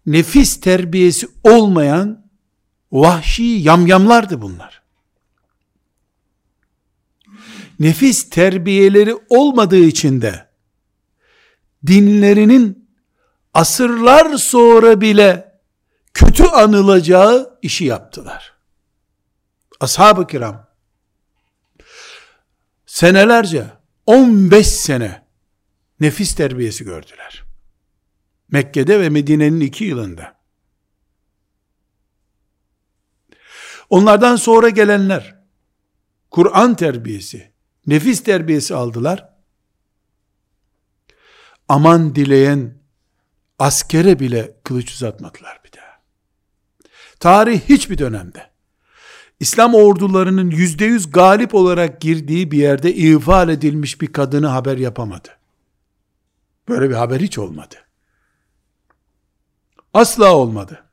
nefis 0.06 0.60
terbiyesi 0.60 1.28
olmayan 1.44 2.26
vahşi 2.92 3.42
yamyamlardı 3.42 4.42
bunlar. 4.42 4.81
Nefis 7.82 8.30
terbiyeleri 8.30 9.14
olmadığı 9.28 9.84
için 9.84 10.22
de 10.22 10.48
dinlerinin 11.86 12.88
asırlar 13.54 14.36
sonra 14.36 15.00
bile 15.00 15.60
kötü 16.14 16.44
anılacağı 16.44 17.58
işi 17.62 17.84
yaptılar. 17.84 18.56
Ashab-ı 19.80 20.26
kiram 20.26 20.68
senelerce 22.86 23.66
15 24.06 24.66
sene 24.66 25.26
nefis 26.00 26.34
terbiyesi 26.34 26.84
gördüler. 26.84 27.44
Mekke'de 28.50 29.00
ve 29.00 29.08
Medine'nin 29.08 29.60
iki 29.60 29.84
yılında. 29.84 30.40
Onlardan 33.90 34.36
sonra 34.36 34.68
gelenler 34.68 35.42
Kur'an 36.30 36.74
terbiyesi, 36.74 37.51
nefis 37.86 38.22
terbiyesi 38.22 38.74
aldılar. 38.74 39.28
Aman 41.68 42.14
dileyen 42.14 42.78
askere 43.58 44.18
bile 44.18 44.56
kılıç 44.64 44.92
uzatmadılar 44.92 45.60
bir 45.64 45.72
daha. 45.72 46.02
Tarih 47.20 47.60
hiçbir 47.60 47.98
dönemde 47.98 48.52
İslam 49.40 49.74
ordularının 49.74 50.50
yüzde 50.50 50.84
yüz 50.84 51.10
galip 51.10 51.54
olarak 51.54 52.00
girdiği 52.00 52.50
bir 52.50 52.58
yerde 52.58 52.94
ifade 52.94 53.52
edilmiş 53.52 54.00
bir 54.00 54.12
kadını 54.12 54.46
haber 54.46 54.78
yapamadı. 54.78 55.28
Böyle 56.68 56.90
bir 56.90 56.94
haber 56.94 57.20
hiç 57.20 57.38
olmadı. 57.38 57.74
Asla 59.94 60.36
olmadı. 60.36 60.84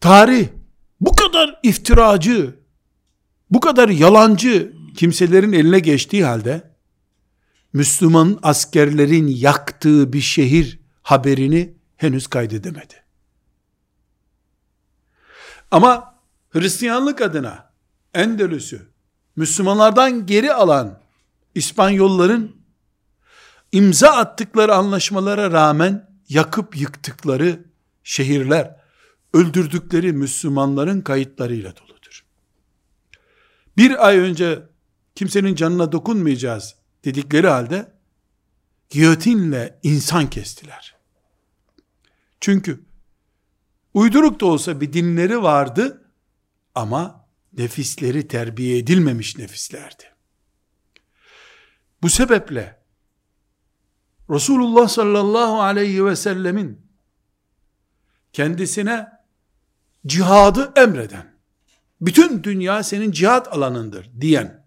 Tarih 0.00 0.48
bu 1.00 1.16
kadar 1.16 1.60
iftiracı, 1.62 2.61
bu 3.52 3.60
kadar 3.60 3.88
yalancı 3.88 4.72
kimselerin 4.96 5.52
eline 5.52 5.78
geçtiği 5.78 6.24
halde 6.24 6.72
Müslüman 7.72 8.38
askerlerin 8.42 9.26
yaktığı 9.26 10.12
bir 10.12 10.20
şehir 10.20 10.80
haberini 11.02 11.74
henüz 11.96 12.26
kaydedemedi. 12.26 12.94
Ama 15.70 16.14
Hristiyanlık 16.50 17.20
adına 17.20 17.72
Endülüs'ü 18.14 18.88
Müslümanlardan 19.36 20.26
geri 20.26 20.52
alan 20.52 20.98
İspanyolların 21.54 22.56
imza 23.72 24.08
attıkları 24.08 24.74
anlaşmalara 24.74 25.52
rağmen 25.52 26.10
yakıp 26.28 26.76
yıktıkları 26.76 27.64
şehirler, 28.04 28.76
öldürdükleri 29.34 30.12
Müslümanların 30.12 31.00
kayıtlarıyla 31.00 31.76
doludur. 31.76 32.01
Bir 33.82 34.06
ay 34.06 34.18
önce 34.18 34.62
kimsenin 35.14 35.54
canına 35.54 35.92
dokunmayacağız 35.92 36.76
dedikleri 37.04 37.48
halde 37.48 37.92
giyotinle 38.90 39.80
insan 39.82 40.30
kestiler. 40.30 40.96
Çünkü 42.40 42.84
uyduruk 43.94 44.40
da 44.40 44.46
olsa 44.46 44.80
bir 44.80 44.92
dinleri 44.92 45.42
vardı 45.42 46.10
ama 46.74 47.28
nefisleri 47.52 48.28
terbiye 48.28 48.78
edilmemiş 48.78 49.38
nefislerdi. 49.38 50.04
Bu 52.02 52.10
sebeple 52.10 52.82
Resulullah 54.30 54.88
sallallahu 54.88 55.60
aleyhi 55.60 56.04
ve 56.06 56.16
sellemin 56.16 56.86
kendisine 58.32 59.08
cihadı 60.06 60.72
emreden, 60.76 61.31
bütün 62.02 62.42
dünya 62.42 62.82
senin 62.82 63.12
cihat 63.12 63.52
alanındır 63.52 64.10
diyen, 64.20 64.66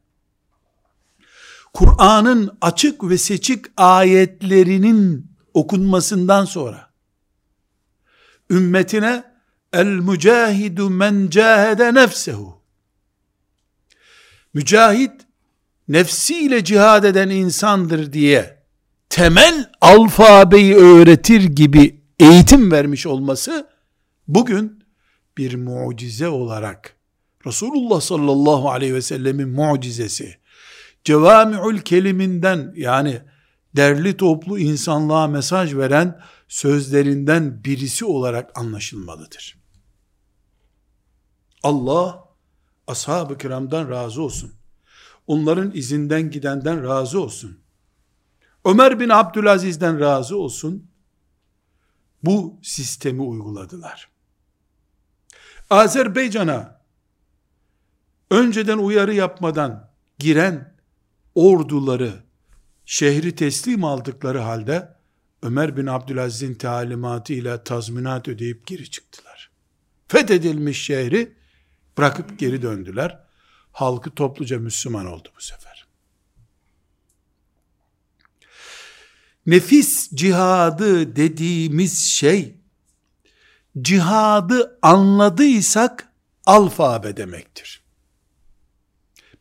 Kur'an'ın 1.73 2.57
açık 2.61 3.03
ve 3.03 3.17
seçik 3.17 3.65
ayetlerinin 3.77 5.31
okunmasından 5.53 6.45
sonra, 6.45 6.89
ümmetine 8.49 9.23
el 9.73 9.85
mücahidu 9.85 10.89
men 10.89 11.27
cahede 11.29 11.93
nefsehu. 11.93 12.61
Mücahit 14.53 15.11
nefsiyle 15.87 16.63
cihad 16.63 17.03
eden 17.03 17.29
insandır 17.29 18.13
diye 18.13 18.63
temel 19.09 19.71
alfabeyi 19.81 20.75
öğretir 20.75 21.43
gibi 21.43 22.01
eğitim 22.19 22.71
vermiş 22.71 23.05
olması 23.05 23.69
bugün 24.27 24.83
bir 25.37 25.55
mucize 25.55 26.27
olarak 26.27 26.94
Resulullah 27.45 28.01
sallallahu 28.01 28.69
aleyhi 28.69 28.93
ve 28.93 29.01
sellemin 29.01 29.49
mucizesi 29.49 30.37
cevami'ül 31.03 31.81
keliminden 31.81 32.73
yani 32.75 33.21
derli 33.75 34.17
toplu 34.17 34.59
insanlığa 34.59 35.27
mesaj 35.27 35.75
veren 35.75 36.21
sözlerinden 36.47 37.63
birisi 37.63 38.05
olarak 38.05 38.57
anlaşılmalıdır. 38.59 39.57
Allah 41.63 42.25
ashab-ı 42.87 43.37
kiramdan 43.37 43.89
razı 43.89 44.21
olsun. 44.21 44.53
Onların 45.27 45.71
izinden 45.73 46.31
gidenden 46.31 46.83
razı 46.83 47.21
olsun. 47.21 47.59
Ömer 48.65 48.99
bin 48.99 49.09
Abdülaziz'den 49.09 49.99
razı 49.99 50.37
olsun, 50.37 50.91
bu 52.23 52.59
sistemi 52.63 53.21
uyguladılar. 53.21 54.09
Azerbaycan'a 55.69 56.74
önceden 58.31 58.77
uyarı 58.77 59.13
yapmadan 59.13 59.89
giren 60.19 60.75
orduları 61.35 62.13
şehri 62.85 63.35
teslim 63.35 63.83
aldıkları 63.83 64.39
halde 64.39 64.95
Ömer 65.41 65.77
bin 65.77 65.85
Abdülaziz'in 65.85 66.55
talimatıyla 66.55 67.63
tazminat 67.63 68.27
ödeyip 68.27 68.67
geri 68.67 68.89
çıktılar. 68.89 69.51
Fethedilmiş 70.07 70.83
şehri 70.83 71.33
bırakıp 71.97 72.39
geri 72.39 72.61
döndüler. 72.61 73.19
Halkı 73.71 74.11
topluca 74.11 74.59
Müslüman 74.59 75.05
oldu 75.05 75.29
bu 75.37 75.41
sefer. 75.41 75.87
Nefis 79.45 80.11
cihadı 80.11 81.15
dediğimiz 81.15 82.03
şey 82.03 82.55
cihadı 83.81 84.79
anladıysak 84.81 86.09
alfabe 86.45 87.17
demektir. 87.17 87.84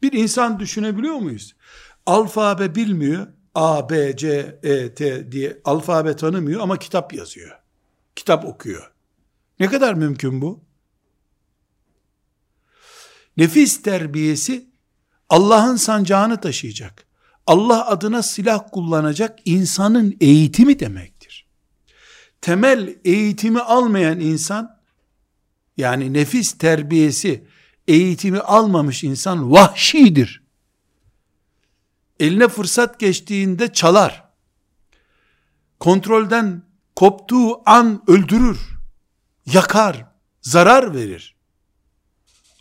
Bir 0.04 0.12
insan 0.12 0.60
düşünebiliyor 0.60 1.14
muyuz? 1.14 1.56
Alfabe 2.06 2.74
bilmiyor, 2.74 3.26
A, 3.54 3.90
B, 3.90 4.16
C, 4.16 4.58
E, 4.62 4.94
T 4.94 5.32
diye 5.32 5.60
alfabe 5.64 6.16
tanımıyor 6.16 6.60
ama 6.60 6.78
kitap 6.78 7.14
yazıyor. 7.14 7.58
Kitap 8.16 8.44
okuyor. 8.44 8.92
Ne 9.60 9.66
kadar 9.66 9.94
mümkün 9.94 10.40
bu? 10.40 10.64
Nefis 13.36 13.82
terbiyesi 13.82 14.70
Allah'ın 15.28 15.76
sancağını 15.76 16.40
taşıyacak. 16.40 17.06
Allah 17.46 17.86
adına 17.86 18.22
silah 18.22 18.64
kullanacak 18.72 19.38
insanın 19.44 20.16
eğitimi 20.20 20.80
demektir. 20.80 21.46
Temel 22.40 22.96
eğitimi 23.04 23.60
almayan 23.60 24.20
insan 24.20 24.80
yani 25.76 26.12
nefis 26.12 26.58
terbiyesi 26.58 27.44
eğitimi 27.88 28.38
almamış 28.38 29.04
insan 29.04 29.52
vahşidir. 29.52 30.42
Eline 32.20 32.48
fırsat 32.48 33.00
geçtiğinde 33.00 33.72
çalar. 33.72 34.24
Kontrolden 35.80 36.62
koptuğu 36.96 37.70
an 37.70 38.02
öldürür. 38.06 38.58
Yakar, 39.46 40.06
zarar 40.42 40.94
verir. 40.94 41.36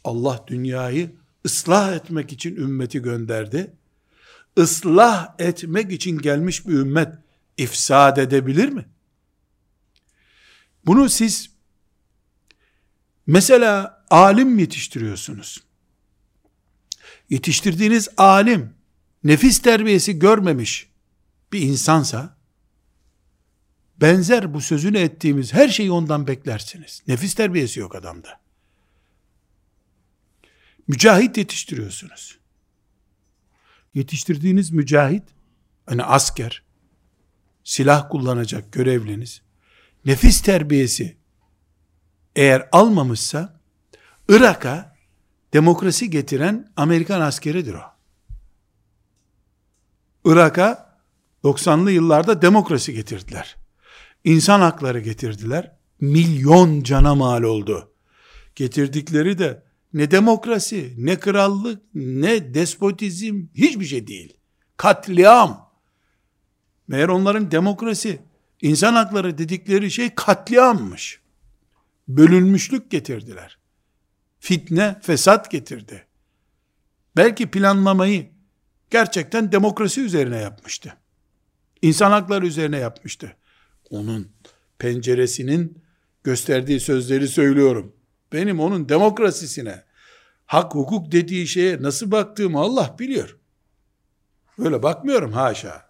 Allah 0.04 0.44
dünyayı 0.48 1.16
ıslah 1.46 1.94
etmek 1.96 2.32
için 2.34 2.56
ümmeti 2.56 3.02
gönderdi. 3.02 3.74
Islah 4.58 5.36
etmek 5.40 5.92
için 5.92 6.18
gelmiş 6.18 6.68
bir 6.68 6.74
ümmet 6.74 7.14
ifsad 7.58 8.18
edebilir 8.18 8.70
mi? 8.70 8.86
Bunu 10.86 11.10
siz 11.10 11.50
mesela 13.28 13.93
alim 14.14 14.60
yetiştiriyorsunuz. 14.60 15.64
Yetiştirdiğiniz 17.30 18.10
alim 18.18 18.74
nefis 19.24 19.62
terbiyesi 19.62 20.20
görmemiş 20.20 20.90
bir 21.52 21.62
insansa 21.62 22.38
benzer 24.02 24.54
bu 24.54 24.62
sözünü 24.62 24.98
ettiğimiz 24.98 25.54
her 25.54 25.68
şeyi 25.68 25.92
ondan 25.92 26.28
beklersiniz. 26.28 27.04
Nefis 27.08 27.34
terbiyesi 27.34 27.80
yok 27.80 27.96
adamda. 27.96 28.42
Mücahit 30.88 31.38
yetiştiriyorsunuz. 31.38 32.40
Yetiştirdiğiniz 33.94 34.72
mücahit, 34.72 35.24
hani 35.86 36.04
asker, 36.04 36.64
silah 37.64 38.10
kullanacak 38.10 38.74
görevliniz, 38.74 39.42
nefis 40.06 40.42
terbiyesi 40.42 41.18
eğer 42.36 42.70
almamışsa, 42.72 43.63
Irak'a 44.34 44.96
demokrasi 45.54 46.10
getiren 46.10 46.72
Amerikan 46.76 47.22
askeridir 47.22 47.74
o. 47.74 47.84
Irak'a 50.26 51.00
90'lı 51.44 51.92
yıllarda 51.92 52.42
demokrasi 52.42 52.94
getirdiler. 52.94 53.56
İnsan 54.24 54.62
hakları 54.62 55.00
getirdiler. 55.00 55.72
Milyon 56.02 56.84
cana 56.84 57.16
mal 57.16 57.44
oldu. 57.44 57.94
Getirdikleri 58.56 59.38
de 59.38 59.64
ne 59.94 60.12
demokrasi, 60.12 60.94
ne 60.98 61.20
krallık, 61.20 61.82
ne 61.94 62.54
despotizm, 62.54 63.46
hiçbir 63.56 63.86
şey 63.86 64.08
değil. 64.08 64.38
Katliam. 64.78 65.74
Meğer 66.88 67.08
onların 67.08 67.52
demokrasi, 67.52 68.22
insan 68.62 68.94
hakları 68.94 69.38
dedikleri 69.38 69.92
şey 69.92 70.16
katliammış. 70.16 71.22
Bölünmüşlük 72.08 72.92
getirdiler. 72.92 73.63
Fitne, 74.44 75.00
fesat 75.02 75.52
getirdi. 75.52 76.06
Belki 77.18 77.52
planlamayı 77.52 78.30
gerçekten 78.90 79.52
demokrasi 79.52 80.02
üzerine 80.02 80.38
yapmıştı. 80.38 80.94
İnsan 81.82 82.12
hakları 82.12 82.48
üzerine 82.48 82.78
yapmıştı. 82.78 83.36
Onun 83.90 84.32
penceresinin 84.80 85.84
gösterdiği 86.24 86.80
sözleri 86.80 87.28
söylüyorum. 87.28 87.96
Benim 88.34 88.60
onun 88.60 88.90
demokrasisine, 88.90 89.84
hak 90.46 90.76
hukuk 90.76 91.12
dediği 91.12 91.48
şeye 91.48 91.82
nasıl 91.82 92.12
baktığımı 92.12 92.60
Allah 92.60 92.96
biliyor. 93.00 93.38
Öyle 94.58 94.84
bakmıyorum 94.84 95.32
haşa. 95.32 95.90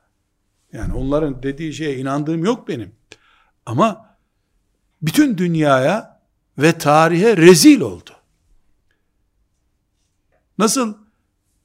Yani 0.73 0.93
onların 0.93 1.43
dediği 1.43 1.73
şeye 1.73 1.97
inandığım 1.97 2.45
yok 2.45 2.67
benim. 2.67 2.95
Ama 3.65 4.17
bütün 5.01 5.37
dünyaya 5.37 6.21
ve 6.57 6.77
tarihe 6.77 7.37
rezil 7.37 7.81
oldu. 7.81 8.12
Nasıl 10.57 10.93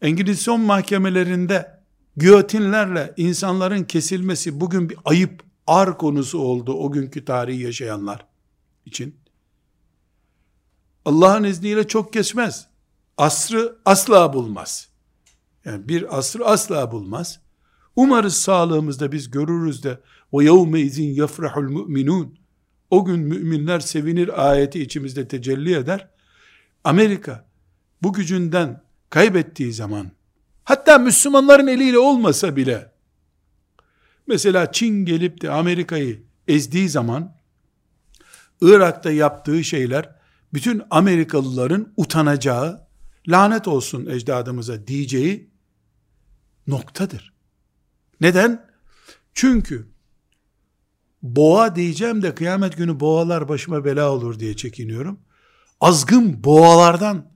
Engizisyon 0.03 0.61
mahkemelerinde 0.61 1.81
giyotinlerle 2.17 3.15
insanların 3.17 3.85
kesilmesi 3.85 4.61
bugün 4.61 4.89
bir 4.89 4.99
ayıp, 5.05 5.43
ar 5.67 5.99
konusu 5.99 6.39
oldu 6.39 6.73
o 6.73 6.93
günkü 6.93 7.25
tarihi 7.25 7.63
yaşayanlar 7.63 8.27
için. 8.87 9.17
Allah'ın 11.05 11.45
izniyle 11.45 11.89
çok 11.89 12.13
geçmez. 12.13 12.67
Asrı 13.17 13.79
asla 13.85 14.33
bulmaz. 14.33 14.89
Yani 15.65 15.89
bir 15.89 16.19
asrı 16.19 16.47
asla 16.47 16.93
bulmaz. 16.93 17.41
Umarız 17.97 18.35
sağlığımızda 18.35 19.13
biz 19.13 19.31
görürüz 19.31 19.85
de 19.85 20.01
o 20.33 20.43
yevme 20.43 20.81
izin 20.81 21.15
yafrahul 21.15 21.63
müminun 21.63 22.39
o 22.91 23.05
gün 23.05 23.21
müminler 23.21 23.81
sevinir 23.81 24.49
ayeti 24.49 24.83
içimizde 24.83 25.29
tecelli 25.29 25.75
eder. 25.75 26.09
Amerika 26.85 27.48
bu 28.03 28.13
gücünden 28.13 28.83
kaybettiği 29.11 29.73
zaman 29.73 30.11
hatta 30.65 30.99
Müslümanların 30.99 31.67
eliyle 31.67 31.99
olmasa 31.99 32.57
bile 32.57 32.93
mesela 34.27 34.73
Çin 34.73 35.05
gelip 35.05 35.41
de 35.41 35.51
Amerika'yı 35.51 36.23
ezdiği 36.49 36.89
zaman 36.89 37.37
Irak'ta 38.61 39.11
yaptığı 39.11 39.65
şeyler 39.65 40.19
bütün 40.55 40.83
Amerikalıların 40.91 41.93
utanacağı, 41.97 42.89
lanet 43.29 43.69
olsun 43.69 44.07
ecdadımıza 44.07 44.87
diyeceği 44.87 45.51
noktadır. 46.67 47.33
Neden? 48.21 48.69
Çünkü 49.35 49.89
boğa 51.23 51.77
diyeceğim 51.77 52.23
de 52.23 52.35
kıyamet 52.35 52.77
günü 52.77 53.01
boğalar 53.01 53.49
başıma 53.49 53.85
bela 53.85 54.13
olur 54.13 54.39
diye 54.39 54.57
çekiniyorum. 54.57 55.21
Azgın 55.81 56.45
boğalardan 56.45 57.31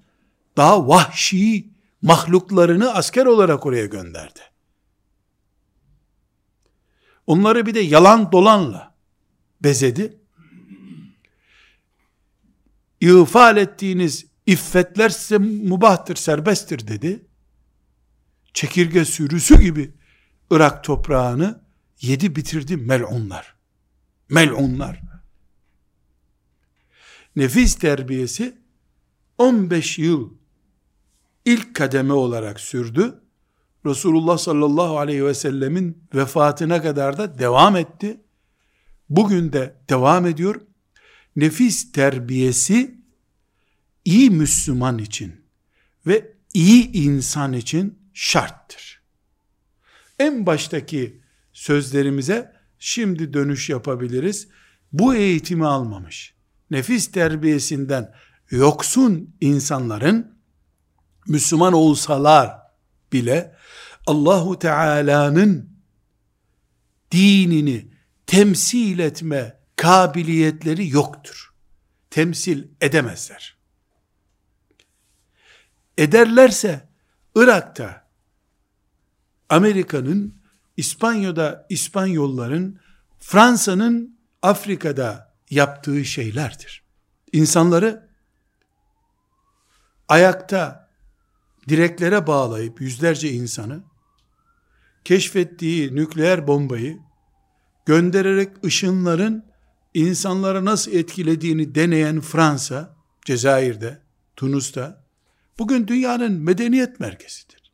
daha 0.57 0.89
vahşi 0.89 1.71
mahluklarını 2.03 2.95
asker 2.95 3.27
olarak 3.27 3.67
oraya 3.67 3.87
gönderdi. 3.87 4.41
Onları 7.27 7.67
bir 7.67 7.75
de 7.75 7.81
yalan 7.81 8.33
dolanla 8.33 8.95
bezedi 9.63 10.23
İğfal 13.03 13.57
ettiğiniz 13.57 14.27
iffetler 14.47 15.09
size 15.09 15.39
mubahtır, 15.39 16.17
serbesttir 16.17 16.89
dedi. 16.89 17.27
Çekirge 18.55 19.05
sürüsü 19.05 19.61
gibi 19.61 19.95
Irak 20.51 20.85
toprağını 20.85 21.63
yedi 22.01 22.37
bitirdi 22.37 22.77
melunlar. 22.77 23.55
Melunlar. 24.29 25.01
Nefis 27.37 27.75
terbiyesi 27.75 28.59
15 29.39 29.99
yıl 29.99 30.35
ilk 31.45 31.75
kademe 31.75 32.13
olarak 32.13 32.61
sürdü. 32.61 33.21
Resulullah 33.87 34.39
sallallahu 34.39 34.99
aleyhi 34.99 35.25
ve 35.25 35.35
sellemin 35.35 36.05
vefatına 36.15 36.83
kadar 36.83 37.19
da 37.19 37.39
devam 37.39 37.77
etti. 37.77 38.21
Bugün 39.09 39.53
de 39.53 39.77
devam 39.89 40.27
ediyor 40.27 40.61
nefis 41.37 41.93
terbiyesi 41.93 42.95
iyi 44.05 44.31
Müslüman 44.31 44.99
için 44.99 45.41
ve 46.07 46.33
iyi 46.55 46.93
insan 46.93 47.53
için 47.53 47.99
şarttır. 48.15 49.03
En 50.19 50.47
baştaki 50.47 51.21
sözlerimize 51.53 52.53
şimdi 52.79 53.33
dönüş 53.33 53.71
yapabiliriz. 53.71 54.49
Bu 54.93 55.15
eğitimi 55.15 55.67
almamış, 55.67 56.35
nefis 56.71 57.13
terbiyesinden 57.13 58.15
yoksun 58.51 59.37
insanların 59.41 60.32
Müslüman 61.27 61.73
olsalar 61.73 62.59
bile 63.13 63.57
Allahu 64.07 64.59
Teala'nın 64.59 65.71
dinini 67.11 67.89
temsil 68.27 68.99
etme 68.99 69.59
kabiliyetleri 69.77 70.89
yoktur. 70.89 71.55
Temsil 72.11 72.69
edemezler. 72.81 73.57
Ederlerse 75.99 76.89
Irak'ta 77.35 78.09
Amerika'nın 79.49 80.43
İspanya'da 80.77 81.67
İspanyolların 81.69 82.81
Fransa'nın 83.19 84.19
Afrika'da 84.43 85.35
yaptığı 85.51 86.05
şeylerdir. 86.05 86.83
İnsanları 87.33 88.09
ayakta 90.09 90.82
direklere 91.69 92.27
bağlayıp 92.27 92.81
yüzlerce 92.81 93.31
insanı 93.31 93.85
keşfettiği 95.05 95.95
nükleer 95.95 96.47
bombayı 96.47 96.99
göndererek 97.87 98.65
ışınların 98.65 99.45
insanlara 99.95 100.65
nasıl 100.65 100.93
etkilediğini 100.93 101.75
deneyen 101.75 102.21
Fransa, 102.21 102.97
Cezayir'de, 103.25 104.03
Tunus'ta 104.37 105.05
bugün 105.59 105.89
dünyanın 105.89 106.33
medeniyet 106.33 107.01
merkezidir. 107.01 107.73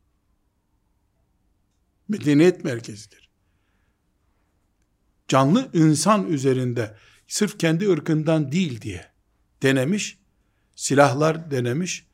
Medeniyet 2.07 2.63
merkezidir. 2.63 3.29
Canlı 5.27 5.69
insan 5.73 6.27
üzerinde 6.27 6.97
sırf 7.27 7.59
kendi 7.59 7.89
ırkından 7.89 8.51
değil 8.51 8.81
diye 8.81 9.11
denemiş, 9.63 10.17
silahlar 10.75 11.51
denemiş, 11.51 12.07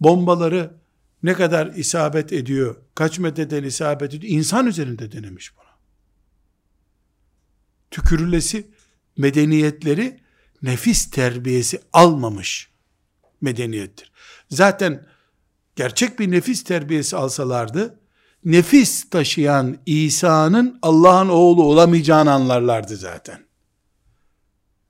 bombaları 0.00 0.74
ne 1.22 1.34
kadar 1.34 1.66
isabet 1.66 2.32
ediyor, 2.32 2.76
kaç 2.94 3.18
metreden 3.18 3.62
isabet 3.64 4.14
ediyor, 4.14 4.32
insan 4.32 4.66
üzerinde 4.66 5.12
denemiş 5.12 5.56
bunu. 5.56 5.64
Tükürülesi 7.90 8.70
medeniyetleri 9.16 10.20
nefis 10.62 11.10
terbiyesi 11.10 11.80
almamış 11.92 12.70
medeniyettir. 13.40 14.12
Zaten 14.50 15.06
gerçek 15.76 16.18
bir 16.18 16.30
nefis 16.30 16.64
terbiyesi 16.64 17.16
alsalardı, 17.16 18.00
nefis 18.44 19.10
taşıyan 19.10 19.78
İsa'nın 19.86 20.78
Allah'ın 20.82 21.28
oğlu 21.28 21.62
olamayacağını 21.62 22.32
anlarlardı 22.32 22.96
zaten. 22.96 23.44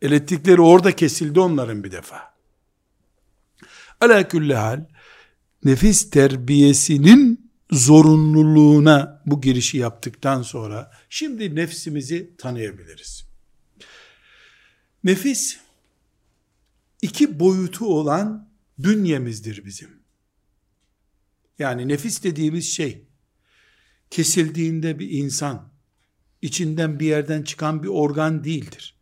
Elektrikleri 0.03 0.61
orada 0.61 0.97
kesildi 0.97 1.41
onların 1.41 1.85
bir 1.85 1.93
defa. 1.93 2.35
Ala 4.01 4.29
külli 4.29 4.55
hal, 4.55 4.85
nefis 5.65 6.11
terbiyesinin 6.11 7.51
zorunluluğuna 7.71 9.23
bu 9.27 9.41
girişi 9.41 9.79
yaptıktan 9.79 10.43
sonra, 10.43 10.91
şimdi 11.09 11.55
nefsimizi 11.55 12.37
tanıyabiliriz. 12.39 13.29
Nefis, 15.05 15.59
iki 17.03 17.41
boyutu 17.41 17.87
olan 17.87 18.51
bünyemizdir 18.79 19.65
bizim. 19.65 19.91
Yani 21.59 21.89
nefis 21.89 22.23
dediğimiz 22.23 22.73
şey, 22.73 23.09
kesildiğinde 24.11 24.99
bir 24.99 25.11
insan, 25.11 25.73
içinden 26.43 27.01
bir 27.01 27.07
yerden 27.07 27.43
çıkan 27.43 27.83
bir 27.83 27.89
organ 27.89 28.45
değildir. 28.45 28.99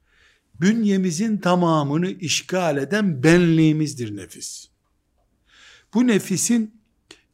Bünyemizin 0.61 1.39
tamamını 1.39 2.11
işgal 2.11 2.77
eden 2.77 3.23
benliğimizdir 3.23 4.17
nefis. 4.17 4.69
Bu 5.95 6.07
nefisin 6.07 6.81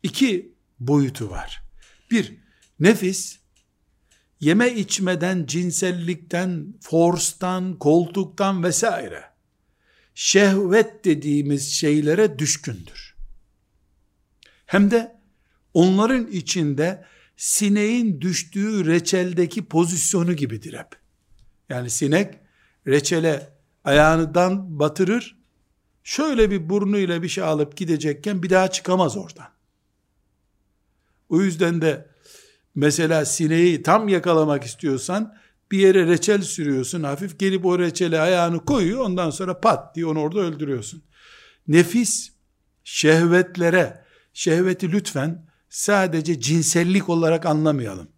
iki 0.02 0.54
boyutu 0.80 1.30
var. 1.30 1.62
Bir, 2.10 2.34
nefis, 2.80 3.38
yeme 4.40 4.74
içmeden, 4.74 5.46
cinsellikten, 5.46 6.74
forstan, 6.80 7.78
koltuktan 7.78 8.62
vesaire, 8.62 9.24
şehvet 10.14 11.04
dediğimiz 11.04 11.72
şeylere 11.72 12.38
düşkündür. 12.38 13.16
Hem 14.66 14.90
de 14.90 15.20
onların 15.74 16.26
içinde 16.26 17.04
sineğin 17.36 18.20
düştüğü 18.20 18.86
reçeldeki 18.86 19.64
pozisyonu 19.64 20.36
gibidir 20.36 20.78
hep. 20.78 20.88
Yani 21.68 21.90
sinek 21.90 22.34
reçele 22.86 23.52
ayağından 23.84 24.78
batırır, 24.78 25.41
şöyle 26.04 26.50
bir 26.50 26.68
burnuyla 26.68 27.22
bir 27.22 27.28
şey 27.28 27.44
alıp 27.44 27.76
gidecekken 27.76 28.42
bir 28.42 28.50
daha 28.50 28.68
çıkamaz 28.68 29.16
oradan. 29.16 29.48
O 31.28 31.40
yüzden 31.42 31.82
de 31.82 32.08
mesela 32.74 33.24
sineği 33.24 33.82
tam 33.82 34.08
yakalamak 34.08 34.64
istiyorsan 34.64 35.34
bir 35.70 35.78
yere 35.78 36.06
reçel 36.06 36.42
sürüyorsun 36.42 37.02
hafif 37.02 37.38
gelip 37.38 37.66
o 37.66 37.78
reçele 37.78 38.20
ayağını 38.20 38.64
koyuyor 38.64 39.00
ondan 39.00 39.30
sonra 39.30 39.60
pat 39.60 39.96
diye 39.96 40.06
onu 40.06 40.20
orada 40.20 40.40
öldürüyorsun. 40.40 41.02
Nefis 41.68 42.32
şehvetlere 42.84 44.04
şehveti 44.32 44.92
lütfen 44.92 45.46
sadece 45.68 46.40
cinsellik 46.40 47.08
olarak 47.08 47.46
anlamayalım. 47.46 48.08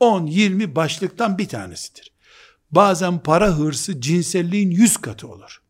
10-20 0.00 0.74
başlıktan 0.74 1.38
bir 1.38 1.48
tanesidir. 1.48 2.12
Bazen 2.70 3.18
para 3.18 3.58
hırsı 3.58 4.00
cinselliğin 4.00 4.70
yüz 4.70 4.96
katı 4.96 5.28
olur. 5.28 5.62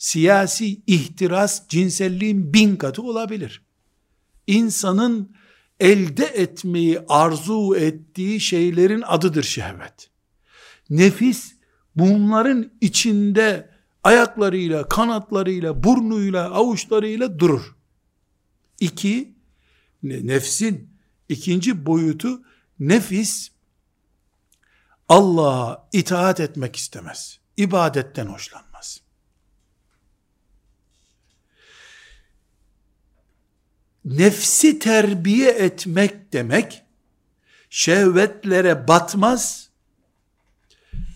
Siyasi 0.00 0.82
ihtiras 0.86 1.68
cinselliğin 1.68 2.54
bin 2.54 2.76
katı 2.76 3.02
olabilir. 3.02 3.62
İnsanın 4.46 5.36
elde 5.80 6.24
etmeyi 6.24 7.00
arzu 7.08 7.76
ettiği 7.76 8.40
şeylerin 8.40 9.02
adıdır 9.06 9.42
şehvet. 9.42 10.10
Nefis 10.90 11.54
bunların 11.96 12.72
içinde 12.80 13.70
ayaklarıyla, 14.04 14.88
kanatlarıyla, 14.88 15.84
burnuyla, 15.84 16.50
avuçlarıyla 16.50 17.38
durur. 17.38 17.76
İki, 18.80 19.34
nefsin 20.02 20.90
ikinci 21.28 21.86
boyutu 21.86 22.42
nefis 22.78 23.50
Allah'a 25.08 25.88
itaat 25.92 26.40
etmek 26.40 26.76
istemez. 26.76 27.40
İbadetten 27.56 28.26
hoşlanmaz. 28.26 28.69
Nefsi 34.04 34.78
terbiye 34.78 35.50
etmek 35.50 36.32
demek, 36.32 36.82
şehvetlere 37.70 38.88
batmaz, 38.88 39.70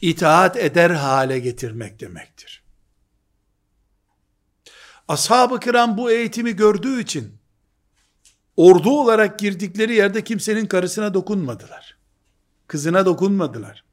itaat 0.00 0.56
eder 0.56 0.90
hale 0.90 1.38
getirmek 1.38 2.00
demektir. 2.00 2.64
Ashab-ı 5.08 5.60
kiram 5.60 5.98
bu 5.98 6.10
eğitimi 6.10 6.56
gördüğü 6.56 7.00
için, 7.00 7.36
ordu 8.56 8.90
olarak 9.00 9.38
girdikleri 9.38 9.94
yerde 9.94 10.24
kimsenin 10.24 10.66
karısına 10.66 11.14
dokunmadılar. 11.14 11.98
Kızına 12.66 13.06
dokunmadılar. 13.06 13.84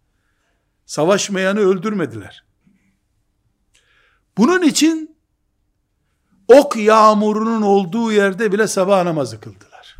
Savaşmayanı 0.86 1.60
öldürmediler. 1.60 2.46
Bunun 4.38 4.62
için 4.62 5.11
ok 6.52 6.76
yağmurunun 6.76 7.62
olduğu 7.62 8.12
yerde 8.12 8.52
bile 8.52 8.68
sabah 8.68 9.04
namazı 9.04 9.39
kıldılar. 9.39 9.97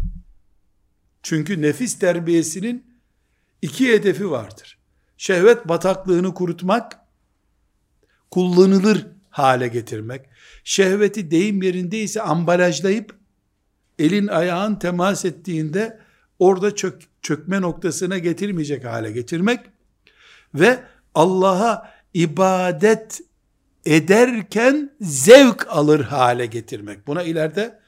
Çünkü 1.24 1.62
nefis 1.62 2.00
terbiyesinin 2.00 2.86
iki 3.62 3.94
hedefi 3.94 4.32
vardır. 4.32 4.78
Şehvet 5.18 5.68
bataklığını 5.68 6.34
kurutmak, 6.34 7.00
kullanılır 8.32 9.08
hale 9.30 9.68
getirmek, 9.68 10.26
şehveti 10.64 11.32
deyim 11.32 11.62
yerindeyse 11.62 12.22
ambalajlayıp, 12.22 13.16
elin 14.00 14.28
ayağın 14.28 14.76
temas 14.76 15.26
ettiğinde 15.26 16.00
orada 16.40 16.76
çök, 16.76 17.02
çökme 17.22 17.62
noktasına 17.62 18.18
getirmeyecek 18.18 18.86
hale 18.86 19.12
getirmek 19.12 19.60
ve 20.56 20.84
Allah'a 21.16 21.92
ibadet 22.14 23.22
ederken 23.86 24.92
zevk 25.02 25.68
alır 25.70 26.00
hale 26.00 26.46
getirmek. 26.46 27.08
Buna 27.08 27.24
ileride 27.24 27.80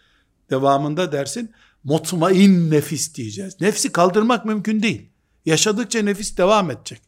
devamında 0.50 1.12
dersin 1.12 1.52
mutmain 1.84 2.72
nefis 2.72 3.16
diyeceğiz. 3.16 3.62
Nefsi 3.62 3.92
kaldırmak 3.92 4.46
mümkün 4.46 4.84
değil. 4.84 5.10
Yaşadıkça 5.46 6.02
nefis 6.02 6.38
devam 6.38 6.72
edecek. 6.72 7.02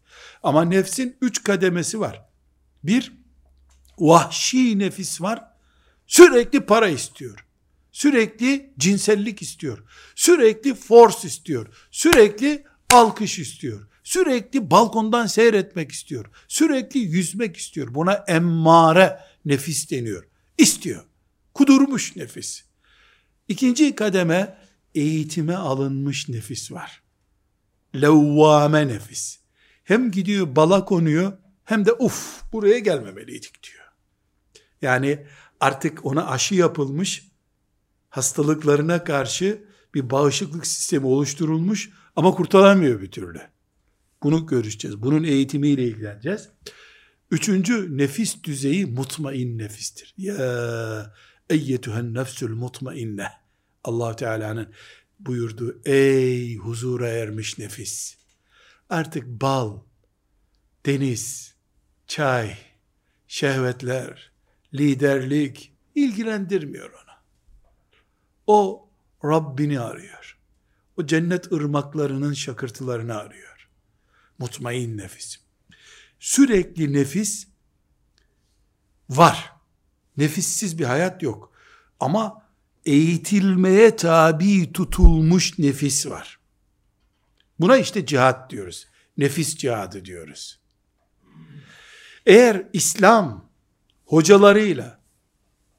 Ama 0.44 0.66
nefsin 0.66 1.18
üç 1.22 1.44
kademesi 1.44 2.00
var. 2.00 2.26
Bir, 2.84 3.14
vahşi 4.00 4.80
nefis 4.80 5.22
var. 5.22 5.44
Sürekli 6.08 6.62
para 6.62 6.88
istiyor. 6.88 7.46
Sürekli 7.92 8.74
cinsellik 8.78 9.42
istiyor. 9.42 9.84
Sürekli 10.16 10.74
force 10.74 11.28
istiyor. 11.28 11.68
Sürekli 11.92 12.64
alkış 12.94 13.40
istiyor. 13.40 13.88
Sürekli 14.06 14.72
balkondan 14.72 15.28
seyretmek 15.28 15.91
istiyor. 15.91 16.26
Sürekli 16.47 16.99
yüzmek 16.99 17.58
istiyor. 17.58 17.93
Buna 17.93 18.14
emmare 18.14 19.20
nefis 19.45 19.91
deniyor. 19.91 20.28
İstiyor. 20.58 21.03
Kudurmuş 21.53 22.16
nefis. 22.16 22.64
İkinci 23.47 23.95
kademe 23.95 24.58
eğitime 24.95 25.56
alınmış 25.56 26.30
nefis 26.30 26.72
var. 26.72 27.03
Levvame 27.95 28.88
nefis. 28.88 29.39
Hem 29.84 30.12
gidiyor 30.12 30.56
bala 30.56 30.86
konuyor 30.86 31.38
hem 31.64 31.86
de 31.86 31.93
uf 31.93 32.43
buraya 32.53 32.80
gelmemeliydik 32.80 33.64
diyor. 33.64 33.86
Yani 34.82 35.26
artık 35.60 36.06
ona 36.06 36.28
aşı 36.28 36.56
yapılmış 36.56 37.28
hastalıklarına 38.10 39.03
karşı 39.03 39.66
bir 39.93 40.10
bağışıklık 40.10 40.68
sistemi 40.68 41.06
oluşturulmuş 41.06 41.89
ama 42.16 42.32
kurtaramıyor 42.32 43.01
bir 43.01 43.12
türlü. 43.12 43.55
Bunu 44.26 44.45
görüşeceğiz. 44.45 45.01
Bunun 45.01 45.23
eğitimiyle 45.23 45.84
ilgileneceğiz. 45.84 46.49
Üçüncü 47.32 47.97
nefis 47.97 48.43
düzeyi 48.43 48.86
mutmain 48.86 49.57
nefistir. 49.57 50.13
Ya 50.17 51.13
eyyetühen 51.49 52.13
nefsül 52.13 52.53
mutmainne. 52.55 53.28
allah 53.84 54.15
Teala'nın 54.15 54.73
buyurduğu 55.19 55.82
ey 55.86 56.55
huzura 56.55 57.07
ermiş 57.07 57.59
nefis. 57.59 58.17
Artık 58.89 59.28
bal, 59.28 59.80
deniz, 60.86 61.55
çay, 62.07 62.57
şehvetler, 63.28 64.32
liderlik 64.73 65.73
ilgilendirmiyor 65.95 66.89
onu. 66.89 67.15
O 68.47 68.89
Rabbini 69.23 69.80
arıyor. 69.80 70.39
O 70.97 71.05
cennet 71.05 71.51
ırmaklarının 71.51 72.34
şakırtılarını 72.34 73.17
arıyor. 73.17 73.55
Mutmain 74.40 74.98
nefis. 74.98 75.38
Sürekli 76.20 76.94
nefis 76.94 77.48
var. 79.10 79.52
Nefissiz 80.18 80.80
bir 80.80 80.86
hayat 80.86 81.24
yok. 81.24 81.52
Ama 82.00 82.46
eğitilmeye 82.86 83.96
tabi 83.96 84.74
tutulmuş 84.74 85.60
nefis 85.60 86.08
var. 86.08 86.40
Buna 87.60 87.78
işte 87.78 88.06
cihat 88.06 88.50
diyoruz. 88.50 88.88
Nefis 89.18 89.58
cihadı 89.58 90.06
diyoruz. 90.06 90.60
Eğer 92.26 92.68
İslam 92.74 93.50
hocalarıyla, 94.06 95.00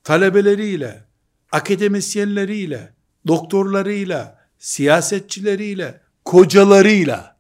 talebeleriyle, 0.04 1.04
akademisyenleriyle, 1.52 2.94
doktorlarıyla, 3.26 4.48
siyasetçileriyle, 4.58 6.00
kocalarıyla, 6.24 7.35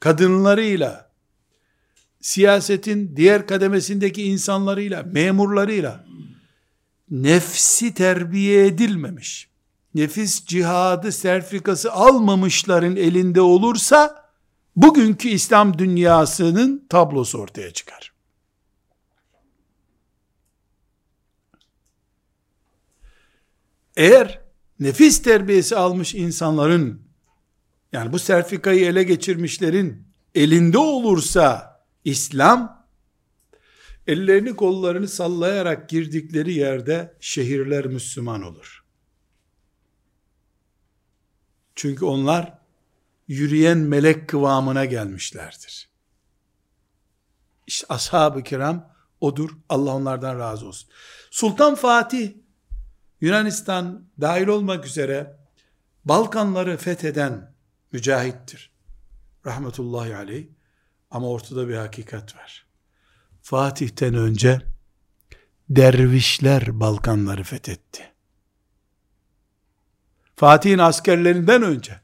kadınlarıyla, 0.00 1.10
siyasetin 2.20 3.16
diğer 3.16 3.46
kademesindeki 3.46 4.22
insanlarıyla, 4.22 5.02
memurlarıyla 5.02 6.04
nefsi 7.10 7.94
terbiye 7.94 8.66
edilmemiş, 8.66 9.48
nefis 9.94 10.44
cihadı 10.46 11.12
sertifikası 11.12 11.92
almamışların 11.92 12.96
elinde 12.96 13.40
olursa, 13.40 14.28
bugünkü 14.76 15.28
İslam 15.28 15.78
dünyasının 15.78 16.86
tablosu 16.88 17.38
ortaya 17.38 17.72
çıkar. 17.72 18.12
Eğer 23.96 24.40
nefis 24.80 25.22
terbiyesi 25.22 25.76
almış 25.76 26.14
insanların, 26.14 27.07
yani 27.92 28.12
bu 28.12 28.18
sertifikayı 28.18 28.84
ele 28.84 29.02
geçirmişlerin 29.02 30.08
elinde 30.34 30.78
olursa 30.78 31.78
İslam, 32.04 32.86
ellerini 34.06 34.56
kollarını 34.56 35.08
sallayarak 35.08 35.88
girdikleri 35.88 36.52
yerde 36.52 37.16
şehirler 37.20 37.86
Müslüman 37.86 38.42
olur. 38.42 38.84
Çünkü 41.74 42.04
onlar 42.04 42.58
yürüyen 43.28 43.78
melek 43.78 44.28
kıvamına 44.28 44.84
gelmişlerdir. 44.84 45.88
İşte 47.66 47.86
ashab-ı 47.88 48.42
kiram 48.42 48.94
odur. 49.20 49.50
Allah 49.68 49.94
onlardan 49.94 50.38
razı 50.38 50.66
olsun. 50.66 50.90
Sultan 51.30 51.74
Fatih 51.74 52.32
Yunanistan 53.20 54.08
dahil 54.20 54.46
olmak 54.46 54.86
üzere 54.86 55.38
Balkanları 56.04 56.76
fetheden 56.76 57.54
mücahittir. 57.92 58.70
Rahmetullahi 59.46 60.16
aleyh. 60.16 60.46
Ama 61.10 61.28
ortada 61.28 61.68
bir 61.68 61.76
hakikat 61.76 62.36
var. 62.36 62.66
Fatih'ten 63.42 64.14
önce 64.14 64.62
dervişler 65.70 66.80
Balkanları 66.80 67.42
fethetti. 67.44 68.12
Fatih'in 70.36 70.78
askerlerinden 70.78 71.62
önce, 71.62 72.00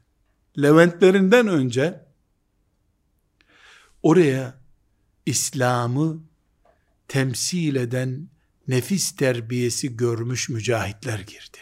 Leventlerinden 0.61 1.47
önce 1.47 2.05
oraya 4.03 4.57
İslam'ı 5.25 6.23
temsil 7.07 7.75
eden 7.75 8.29
nefis 8.67 9.15
terbiyesi 9.15 9.97
görmüş 9.97 10.49
mücahitler 10.49 11.19
girdi. 11.19 11.57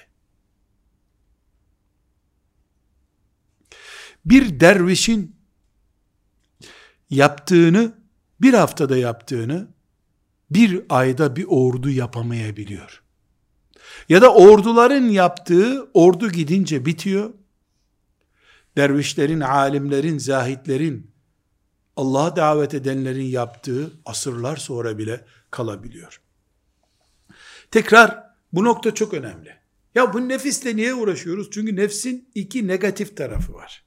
Bir 4.26 4.60
dervişin 4.60 5.36
yaptığını, 7.10 7.94
bir 8.42 8.54
haftada 8.54 8.98
yaptığını, 8.98 9.68
bir 10.50 10.84
ayda 10.90 11.36
bir 11.36 11.46
ordu 11.50 11.90
yapamayabiliyor. 11.90 13.04
Ya 14.10 14.22
da 14.22 14.34
orduların 14.34 15.10
yaptığı, 15.10 15.90
ordu 15.94 16.30
gidince 16.30 16.86
bitiyor. 16.86 17.34
Dervişlerin, 18.78 19.40
alimlerin, 19.40 20.18
zahitlerin, 20.18 21.12
Allah'a 21.96 22.36
davet 22.36 22.74
edenlerin 22.74 23.26
yaptığı 23.26 23.92
asırlar 24.06 24.58
sonra 24.58 24.98
bile 24.98 25.26
kalabiliyor. 25.52 26.22
Tekrar 27.72 28.24
bu 28.54 28.64
nokta 28.64 28.94
çok 28.94 29.14
önemli. 29.14 29.56
Ya 29.96 30.14
bu 30.14 30.30
nefisle 30.30 30.76
niye 30.76 30.94
uğraşıyoruz? 30.94 31.52
Çünkü 31.52 31.76
nefsin 31.76 32.30
iki 32.36 32.68
negatif 32.68 33.18
tarafı 33.18 33.54
var. 33.54 33.86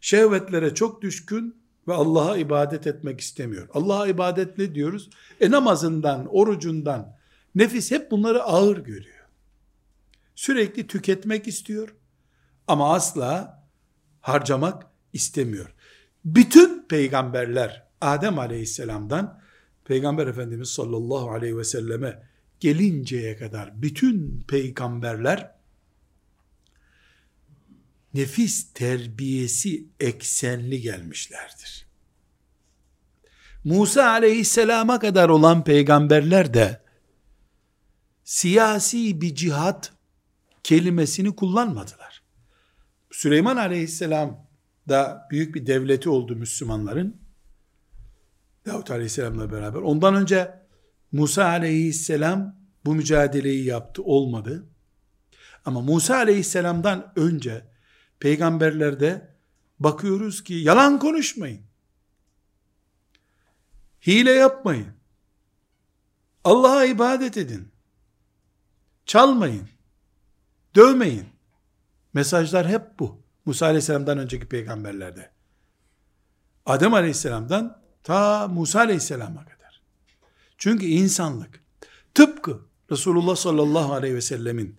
Şehvetlere 0.00 0.74
çok 0.74 1.02
düşkün 1.02 1.56
ve 1.88 1.94
Allah'a 1.94 2.36
ibadet 2.36 2.86
etmek 2.86 3.20
istemiyor. 3.20 3.68
Allah'a 3.74 4.06
ibadet 4.06 4.58
ne 4.58 4.74
diyoruz? 4.74 5.10
E 5.40 5.50
namazından, 5.50 6.26
orucundan, 6.30 7.16
nefis 7.54 7.90
hep 7.90 8.10
bunları 8.10 8.42
ağır 8.42 8.76
görüyor. 8.76 9.26
Sürekli 10.34 10.86
tüketmek 10.86 11.46
istiyor 11.46 11.94
ama 12.68 12.94
asla 12.94 13.62
harcamak 14.20 14.86
istemiyor. 15.12 15.74
Bütün 16.24 16.86
peygamberler 16.88 17.86
Adem 18.00 18.38
aleyhisselamdan 18.38 19.40
Peygamber 19.84 20.26
Efendimiz 20.26 20.68
sallallahu 20.68 21.30
aleyhi 21.30 21.56
ve 21.56 21.64
selleme 21.64 22.22
gelinceye 22.60 23.36
kadar 23.36 23.82
bütün 23.82 24.44
peygamberler 24.48 25.55
nefis 28.16 28.72
terbiyesi 28.72 29.88
eksenli 30.00 30.80
gelmişlerdir. 30.80 31.86
Musa 33.64 34.10
aleyhisselama 34.10 34.98
kadar 34.98 35.28
olan 35.28 35.64
peygamberler 35.64 36.54
de 36.54 36.82
siyasi 38.24 39.20
bir 39.20 39.34
cihat 39.34 39.92
kelimesini 40.62 41.36
kullanmadılar. 41.36 42.22
Süleyman 43.10 43.56
aleyhisselam 43.56 44.46
da 44.88 45.28
büyük 45.30 45.54
bir 45.54 45.66
devleti 45.66 46.08
oldu 46.08 46.36
Müslümanların. 46.36 47.16
Davut 48.66 48.90
aleyhisselamla 48.90 49.52
beraber. 49.52 49.80
Ondan 49.80 50.14
önce 50.14 50.54
Musa 51.12 51.44
aleyhisselam 51.44 52.56
bu 52.84 52.94
mücadeleyi 52.94 53.64
yaptı 53.64 54.02
olmadı. 54.02 54.66
Ama 55.64 55.80
Musa 55.80 56.16
aleyhisselamdan 56.16 57.12
önce 57.16 57.75
peygamberlerde 58.20 59.36
bakıyoruz 59.80 60.44
ki 60.44 60.54
yalan 60.54 60.98
konuşmayın. 60.98 61.62
Hile 64.06 64.32
yapmayın. 64.32 64.88
Allah'a 66.44 66.84
ibadet 66.84 67.36
edin. 67.36 67.68
Çalmayın. 69.06 69.68
Dövmeyin. 70.74 71.26
Mesajlar 72.14 72.68
hep 72.68 72.98
bu. 72.98 73.20
Musa 73.44 73.66
aleyhisselamdan 73.66 74.18
önceki 74.18 74.48
peygamberlerde. 74.48 75.30
Adem 76.66 76.94
aleyhisselamdan 76.94 77.82
ta 78.02 78.48
Musa 78.48 78.80
aleyhisselama 78.80 79.44
kadar. 79.44 79.82
Çünkü 80.58 80.86
insanlık 80.86 81.60
tıpkı 82.14 82.60
Resulullah 82.90 83.36
sallallahu 83.36 83.92
aleyhi 83.92 84.14
ve 84.14 84.20
sellemin 84.20 84.76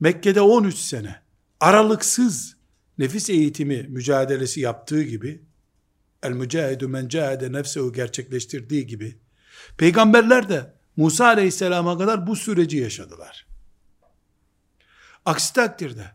Mekke'de 0.00 0.40
13 0.40 0.74
sene 0.74 1.20
aralıksız 1.60 2.56
nefis 3.00 3.30
eğitimi 3.30 3.82
mücadelesi 3.82 4.60
yaptığı 4.60 5.02
gibi 5.02 5.42
el 6.22 6.30
mücahidu 6.30 6.88
men 6.88 7.08
cahede 7.08 7.52
nefsehu 7.52 7.92
gerçekleştirdiği 7.92 8.86
gibi 8.86 9.18
peygamberler 9.76 10.48
de 10.48 10.74
Musa 10.96 11.26
aleyhisselama 11.26 11.98
kadar 11.98 12.26
bu 12.26 12.36
süreci 12.36 12.76
yaşadılar. 12.76 13.46
Aksi 15.24 15.52
takdirde 15.52 16.06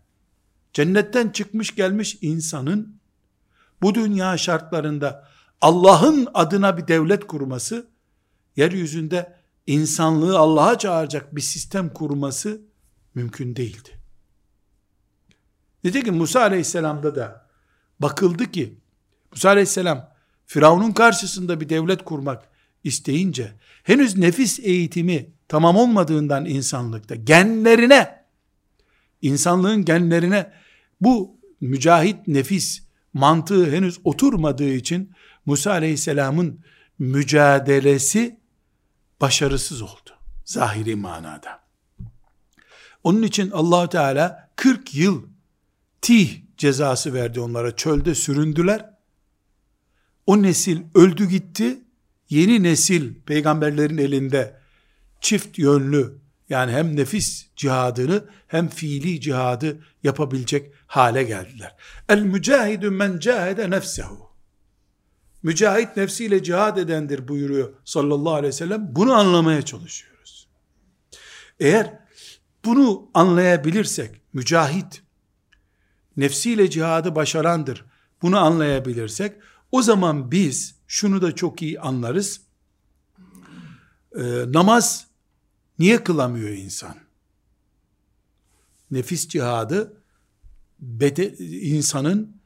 cennetten 0.73 1.29
çıkmış 1.29 1.75
gelmiş 1.75 2.17
insanın 2.21 2.99
bu 3.81 3.95
dünya 3.95 4.37
şartlarında 4.37 5.27
Allah'ın 5.61 6.27
adına 6.33 6.77
bir 6.77 6.87
devlet 6.87 7.27
kurması 7.27 7.87
yeryüzünde 8.55 9.35
insanlığı 9.67 10.39
Allah'a 10.39 10.77
çağıracak 10.77 11.35
bir 11.35 11.41
sistem 11.41 11.89
kurması 11.89 12.61
mümkün 13.15 13.55
değildi. 13.55 13.94
Nitekim 15.85 16.15
Musa 16.15 16.41
aleyhisselamda 16.41 17.15
da 17.15 17.45
bakıldı 17.99 18.51
ki 18.51 18.79
Musa 19.31 19.49
aleyhisselam 19.49 20.09
Firavun'un 20.45 20.91
karşısında 20.91 21.61
bir 21.61 21.69
devlet 21.69 22.03
kurmak 22.03 22.49
isteyince 22.83 23.53
henüz 23.83 24.17
nefis 24.17 24.59
eğitimi 24.59 25.29
tamam 25.47 25.77
olmadığından 25.77 26.45
insanlıkta 26.45 27.15
genlerine 27.15 28.25
insanlığın 29.21 29.85
genlerine 29.85 30.51
bu 31.01 31.37
mücahit 31.61 32.27
nefis 32.27 32.83
mantığı 33.13 33.71
henüz 33.71 33.99
oturmadığı 34.03 34.73
için 34.73 35.11
Musa 35.45 35.71
aleyhisselamın 35.71 36.59
mücadelesi 36.99 38.39
başarısız 39.21 39.81
oldu. 39.81 40.09
Zahiri 40.45 40.95
manada. 40.95 41.59
Onun 43.03 43.21
için 43.21 43.51
allah 43.51 43.89
Teala 43.89 44.49
40 44.55 44.95
yıl 44.95 45.34
tih 46.05 46.41
cezası 46.57 47.13
verdi 47.13 47.39
onlara. 47.39 47.75
Çölde 47.75 48.15
süründüler. 48.15 48.89
O 50.25 50.41
nesil 50.41 50.81
öldü 50.95 51.25
gitti. 51.25 51.81
Yeni 52.29 52.63
nesil 52.63 53.13
peygamberlerin 53.25 53.97
elinde 53.97 54.59
çift 55.21 55.59
yönlü 55.59 56.17
yani 56.49 56.71
hem 56.71 56.95
nefis 56.95 57.47
cihadını 57.55 58.25
hem 58.47 58.67
fiili 58.67 59.21
cihadı 59.21 59.79
yapabilecek 60.03 60.71
hale 60.87 61.23
geldiler. 61.23 61.75
El 62.09 62.21
mücahidü 62.21 62.89
men 62.89 63.19
cahede 63.19 63.69
nefsehu. 63.69 64.29
Mücahit 65.43 65.97
nefsiyle 65.97 66.43
cihad 66.43 66.77
edendir 66.77 67.27
buyuruyor 67.27 67.73
sallallahu 67.85 68.33
aleyhi 68.33 68.47
ve 68.53 68.57
sellem. 68.57 68.95
Bunu 68.95 69.13
anlamaya 69.13 69.61
çalışıyoruz. 69.61 70.47
Eğer 71.59 71.99
bunu 72.65 73.09
anlayabilirsek, 73.13 74.21
mücahit, 74.33 75.04
nefsiyle 76.17 76.69
cihadı 76.69 77.15
başarandır. 77.15 77.85
Bunu 78.21 78.37
anlayabilirsek, 78.37 79.35
o 79.71 79.81
zaman 79.81 80.31
biz 80.31 80.75
şunu 80.87 81.21
da 81.21 81.35
çok 81.35 81.61
iyi 81.61 81.79
anlarız. 81.79 82.41
Ee, 84.15 84.21
namaz 84.47 85.07
niye 85.79 86.03
kılamıyor 86.03 86.49
insan? 86.49 86.95
Nefis 88.91 89.27
cihadı 89.27 90.01
bede, 90.79 91.35
insanın 91.61 92.37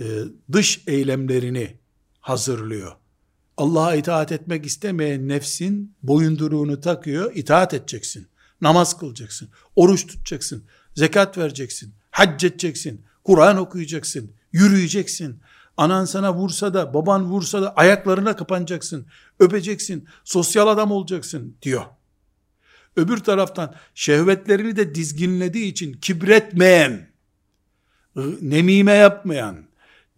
e, 0.00 0.04
dış 0.52 0.82
eylemlerini 0.86 1.76
hazırlıyor. 2.20 2.96
Allah'a 3.56 3.94
itaat 3.94 4.32
etmek 4.32 4.66
istemeyen 4.66 5.28
nefsin 5.28 5.96
boyunduruğunu 6.02 6.80
takıyor, 6.80 7.32
itaat 7.34 7.74
edeceksin. 7.74 8.28
Namaz 8.60 8.98
kılacaksın, 8.98 9.48
oruç 9.76 10.06
tutacaksın, 10.06 10.64
zekat 10.94 11.38
vereceksin, 11.38 11.94
hac 12.16 12.44
edeceksin, 12.44 13.04
Kur'an 13.24 13.56
okuyacaksın, 13.56 14.32
yürüyeceksin. 14.52 15.40
Anan 15.76 16.04
sana 16.04 16.34
vursa 16.34 16.74
da, 16.74 16.94
baban 16.94 17.24
vursa 17.24 17.62
da 17.62 17.74
ayaklarına 17.74 18.36
kapanacaksın, 18.36 19.06
öpeceksin, 19.40 20.08
sosyal 20.24 20.68
adam 20.68 20.90
olacaksın 20.90 21.56
diyor. 21.62 21.84
Öbür 22.96 23.18
taraftan 23.18 23.74
şehvetlerini 23.94 24.76
de 24.76 24.94
dizginlediği 24.94 25.66
için 25.72 25.92
kibretmeyen, 25.92 27.10
nemime 28.40 28.92
yapmayan, 28.92 29.64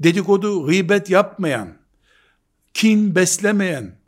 dedikodu, 0.01 0.67
gıybet 0.67 1.11
yapmayan, 1.11 1.77
kin 2.75 3.15
beslemeyen, 3.15 3.99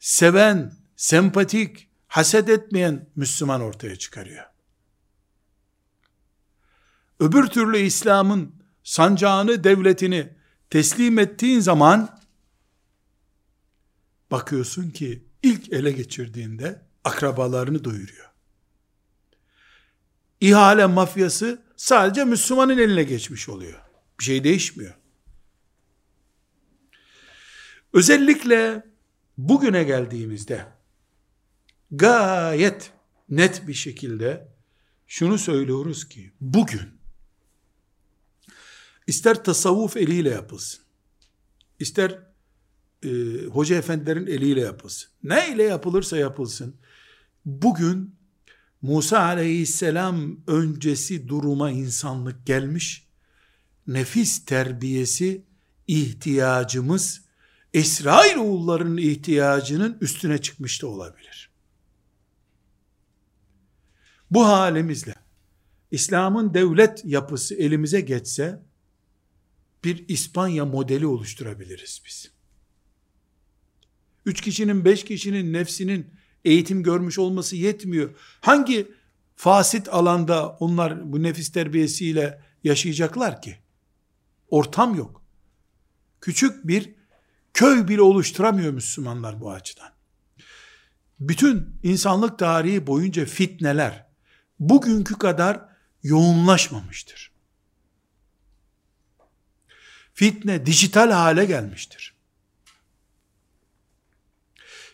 seven, 0.00 0.72
sempatik, 0.96 1.88
haset 2.08 2.48
etmeyen 2.48 3.06
Müslüman 3.16 3.60
ortaya 3.60 3.96
çıkarıyor. 3.96 4.55
Öbür 7.20 7.46
türlü 7.46 7.78
İslam'ın 7.78 8.54
sancağını, 8.82 9.64
devletini 9.64 10.28
teslim 10.70 11.18
ettiğin 11.18 11.60
zaman 11.60 12.20
bakıyorsun 14.30 14.90
ki 14.90 15.24
ilk 15.42 15.72
ele 15.72 15.92
geçirdiğinde 15.92 16.82
akrabalarını 17.04 17.84
doyuruyor. 17.84 18.30
İhale 20.40 20.86
mafyası 20.86 21.62
sadece 21.76 22.24
Müslümanın 22.24 22.78
eline 22.78 23.02
geçmiş 23.02 23.48
oluyor. 23.48 23.80
Bir 24.18 24.24
şey 24.24 24.44
değişmiyor. 24.44 24.94
Özellikle 27.92 28.86
bugüne 29.38 29.84
geldiğimizde 29.84 30.66
gayet 31.90 32.92
net 33.28 33.68
bir 33.68 33.74
şekilde 33.74 34.48
şunu 35.06 35.38
söylüyoruz 35.38 36.08
ki 36.08 36.32
bugün 36.40 36.95
ister 39.06 39.44
tasavvuf 39.44 39.96
eliyle 39.96 40.28
yapılsın, 40.28 40.80
ister 41.78 42.18
e, 43.02 43.08
hoca 43.52 43.76
efendilerin 43.76 44.26
eliyle 44.26 44.60
yapılsın, 44.60 45.10
ne 45.22 45.54
ile 45.54 45.62
yapılırsa 45.62 46.16
yapılsın, 46.16 46.74
bugün 47.44 48.14
Musa 48.82 49.18
aleyhisselam 49.18 50.40
öncesi 50.46 51.28
duruma 51.28 51.70
insanlık 51.70 52.46
gelmiş, 52.46 53.06
nefis 53.86 54.44
terbiyesi 54.44 55.44
ihtiyacımız, 55.86 57.20
İsrail 57.72 58.36
oğullarının 58.36 58.96
ihtiyacının 58.96 59.98
üstüne 60.00 60.38
çıkmış 60.38 60.82
da 60.82 60.86
olabilir. 60.86 61.50
Bu 64.30 64.46
halimizle 64.46 65.14
İslam'ın 65.90 66.54
devlet 66.54 67.04
yapısı 67.04 67.54
elimize 67.54 68.00
geçse 68.00 68.62
bir 69.86 70.08
İspanya 70.08 70.64
modeli 70.64 71.06
oluşturabiliriz 71.06 72.02
biz. 72.06 72.30
Üç 74.26 74.40
kişinin, 74.40 74.84
beş 74.84 75.04
kişinin 75.04 75.52
nefsinin 75.52 76.10
eğitim 76.44 76.82
görmüş 76.82 77.18
olması 77.18 77.56
yetmiyor. 77.56 78.10
Hangi 78.40 78.92
fasit 79.36 79.88
alanda 79.88 80.48
onlar 80.48 81.12
bu 81.12 81.22
nefis 81.22 81.52
terbiyesiyle 81.52 82.42
yaşayacaklar 82.64 83.42
ki? 83.42 83.58
Ortam 84.48 84.94
yok. 84.94 85.22
Küçük 86.20 86.66
bir 86.66 86.94
köy 87.54 87.88
bile 87.88 88.02
oluşturamıyor 88.02 88.72
Müslümanlar 88.72 89.40
bu 89.40 89.52
açıdan. 89.52 89.90
Bütün 91.20 91.80
insanlık 91.82 92.38
tarihi 92.38 92.86
boyunca 92.86 93.24
fitneler 93.24 94.06
bugünkü 94.60 95.14
kadar 95.14 95.60
yoğunlaşmamıştır. 96.02 97.35
Fitne 100.16 100.66
dijital 100.66 101.10
hale 101.10 101.44
gelmiştir. 101.44 102.14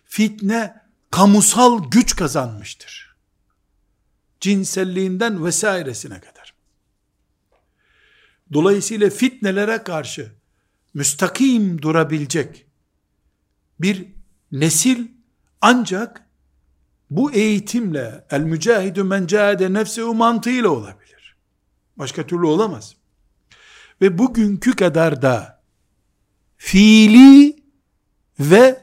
Fitne 0.04 0.82
kamusal 1.10 1.90
güç 1.90 2.16
kazanmıştır. 2.16 3.16
Cinselliğinden 4.40 5.44
vesairesine 5.44 6.20
kadar. 6.20 6.54
Dolayısıyla 8.52 9.10
fitnelere 9.10 9.82
karşı 9.82 10.32
müstakim 10.94 11.82
durabilecek 11.82 12.66
bir 13.80 14.06
nesil 14.52 15.08
ancak 15.60 16.26
bu 17.10 17.32
eğitimle 17.32 18.24
el 18.30 18.40
mücahidü 18.40 19.02
men 19.02 19.26
cahede 19.26 19.72
nefsehu 19.72 20.14
mantığıyla 20.14 20.68
olabilir. 20.68 21.36
Başka 21.96 22.26
türlü 22.26 22.46
olamaz. 22.46 23.01
Ve 24.02 24.18
bugünkü 24.18 24.76
kadar 24.76 25.22
da 25.22 25.62
fiili 26.56 27.62
ve 28.40 28.82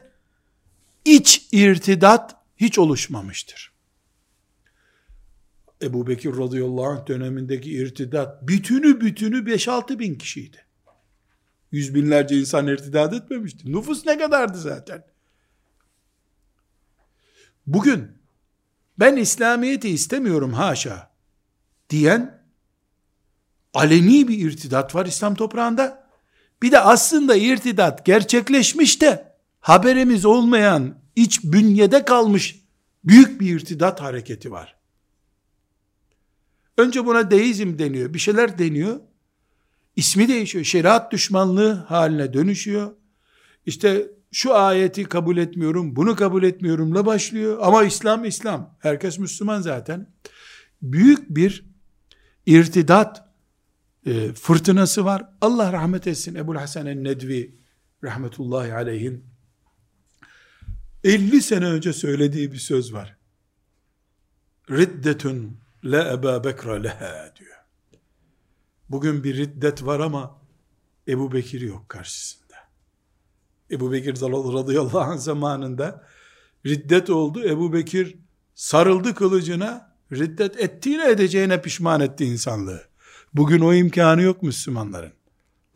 iç 1.04 1.48
irtidat 1.52 2.36
hiç 2.56 2.78
oluşmamıştır. 2.78 3.72
Ebu 5.82 6.06
Bekir 6.06 6.36
radıyallahu 6.36 6.86
anh 6.86 7.06
dönemindeki 7.06 7.70
irtidat 7.70 8.48
bütünü 8.48 9.00
bütünü 9.00 9.36
5-6 9.36 9.98
bin 9.98 10.14
kişiydi. 10.14 10.64
Yüz 11.72 11.94
binlerce 11.94 12.38
insan 12.40 12.66
irtidat 12.66 13.14
etmemişti. 13.14 13.72
Nüfus 13.72 14.06
ne 14.06 14.18
kadardı 14.18 14.58
zaten? 14.58 15.04
Bugün 17.66 18.08
ben 18.98 19.16
İslamiyet'i 19.16 19.88
istemiyorum 19.88 20.52
haşa 20.52 21.10
diyen 21.90 22.39
aleni 23.74 24.28
bir 24.28 24.38
irtidat 24.38 24.94
var 24.94 25.06
İslam 25.06 25.34
toprağında. 25.34 26.10
Bir 26.62 26.72
de 26.72 26.80
aslında 26.80 27.36
irtidat 27.36 28.06
gerçekleşmiş 28.06 29.00
de 29.00 29.34
haberimiz 29.60 30.24
olmayan 30.24 30.94
iç 31.16 31.44
bünyede 31.44 32.04
kalmış 32.04 32.60
büyük 33.04 33.40
bir 33.40 33.56
irtidat 33.56 34.00
hareketi 34.00 34.52
var. 34.52 34.76
Önce 36.76 37.06
buna 37.06 37.30
deizm 37.30 37.78
deniyor. 37.78 38.14
Bir 38.14 38.18
şeyler 38.18 38.58
deniyor. 38.58 39.00
İsmi 39.96 40.28
değişiyor. 40.28 40.64
Şeriat 40.64 41.12
düşmanlığı 41.12 41.72
haline 41.72 42.32
dönüşüyor. 42.32 42.92
İşte 43.66 44.10
şu 44.32 44.54
ayeti 44.54 45.04
kabul 45.04 45.36
etmiyorum, 45.36 45.96
bunu 45.96 46.16
kabul 46.16 46.42
etmiyorumla 46.42 47.06
başlıyor. 47.06 47.58
Ama 47.62 47.84
İslam 47.84 48.24
İslam. 48.24 48.76
Herkes 48.78 49.18
Müslüman 49.18 49.60
zaten. 49.60 50.06
Büyük 50.82 51.30
bir 51.30 51.64
irtidat 52.46 53.29
e, 54.06 54.32
fırtınası 54.32 55.04
var. 55.04 55.30
Allah 55.40 55.72
rahmet 55.72 56.06
etsin 56.06 56.34
Ebu 56.34 56.56
Hasan 56.56 56.86
el-Nedvi 56.86 57.54
rahmetullahi 58.04 58.74
aleyhin 58.74 59.24
50 61.04 61.42
sene 61.42 61.64
önce 61.64 61.92
söylediği 61.92 62.52
bir 62.52 62.58
söz 62.58 62.92
var. 62.92 63.16
Riddetun 64.70 65.56
la 65.84 66.12
Ebu 66.12 66.44
Bekra 66.44 66.74
leha 66.74 67.32
diyor. 67.38 67.56
Bugün 68.88 69.24
bir 69.24 69.36
riddet 69.36 69.86
var 69.86 70.00
ama 70.00 70.40
Ebu 71.08 71.32
Bekir 71.32 71.60
yok 71.60 71.88
karşısında. 71.88 72.54
Ebu 73.70 73.92
Bekir 73.92 74.14
radıyallahu 74.20 75.00
anh 75.00 75.18
zamanında 75.18 76.06
riddet 76.66 77.10
oldu. 77.10 77.44
Ebu 77.44 77.72
Bekir 77.72 78.18
sarıldı 78.54 79.14
kılıcına, 79.14 79.96
riddet 80.12 80.60
ettiğine 80.60 81.10
edeceğine 81.10 81.62
pişman 81.62 82.00
etti 82.00 82.24
insanlığı. 82.24 82.89
Bugün 83.34 83.60
o 83.60 83.74
imkanı 83.74 84.22
yok 84.22 84.42
Müslümanların. 84.42 85.12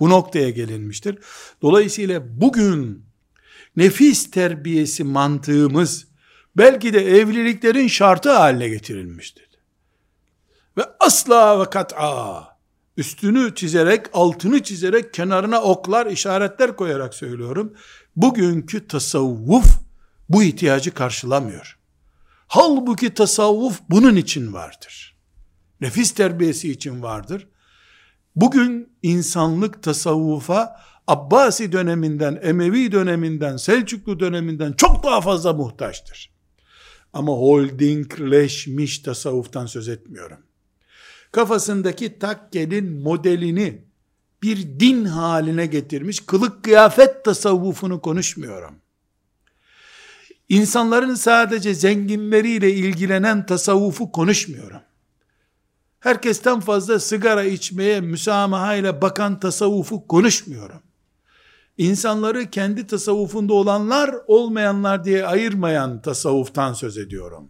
Bu 0.01 0.11
noktaya 0.11 0.51
gelinmiştir. 0.51 1.19
Dolayısıyla 1.63 2.41
bugün 2.41 3.07
nefis 3.77 4.31
terbiyesi 4.31 5.05
mantığımız 5.05 6.07
belki 6.57 6.93
de 6.93 7.19
evliliklerin 7.19 7.89
şartı 7.89 8.33
haline 8.33 8.69
getirilmiştir. 8.69 9.45
Ve 10.79 10.83
asla 11.01 11.61
ve 11.61 11.71
kat'a 11.71 12.59
üstünü 12.97 13.55
çizerek, 13.55 14.07
altını 14.13 14.63
çizerek, 14.63 15.15
kenarına 15.15 15.63
oklar, 15.63 16.07
işaretler 16.07 16.77
koyarak 16.77 17.15
söylüyorum. 17.15 17.75
Bugünkü 18.17 18.89
tasavvuf 18.89 19.67
bu 20.29 20.43
ihtiyacı 20.43 20.95
karşılamıyor. 20.95 21.79
Halbuki 22.47 23.15
tasavvuf 23.15 23.81
bunun 23.91 24.17
için 24.17 24.53
vardır. 24.53 25.14
Nefis 25.81 26.11
terbiyesi 26.11 26.71
için 26.71 27.03
vardır. 27.03 27.49
Bugün 28.37 28.93
insanlık 29.03 29.83
tasavvufa 29.83 30.81
Abbasi 31.07 31.73
döneminden, 31.73 32.41
Emevi 32.43 32.93
döneminden, 32.93 33.57
Selçuklu 33.57 34.21
döneminden 34.21 34.73
çok 34.73 35.05
daha 35.05 35.21
fazla 35.21 35.53
muhtaçtır. 35.53 36.35
Ama 37.13 37.33
holdingleşmiş 37.33 38.99
tasavvuftan 38.99 39.67
söz 39.67 39.89
etmiyorum. 39.89 40.39
Kafasındaki 41.33 42.19
takkenin 42.19 42.93
modelini 43.03 43.85
bir 44.43 44.81
din 44.81 45.05
haline 45.05 45.67
getirmiş 45.67 46.21
kılık 46.21 46.65
kıyafet 46.65 47.25
tasavvufunu 47.25 48.01
konuşmuyorum. 48.01 48.75
İnsanların 50.49 51.15
sadece 51.15 51.75
zenginleriyle 51.75 52.73
ilgilenen 52.73 53.47
tasavvufu 53.47 54.13
konuşmuyorum. 54.13 54.81
Herkesten 56.05 56.61
fazla 56.61 57.01
sigara 57.01 57.45
içmeye 57.45 58.01
müsamaha 58.01 58.75
ile 58.75 59.03
bakan 59.03 59.41
tasavvufu 59.41 60.07
konuşmuyorum. 60.07 60.83
İnsanları 61.79 62.51
kendi 62.51 62.87
tasavvufunda 62.87 63.55
olanlar 63.55 64.15
olmayanlar 64.27 65.05
diye 65.05 65.27
ayırmayan 65.27 66.03
tasavvuftan 66.03 66.73
söz 66.73 66.99
ediyorum. 66.99 67.49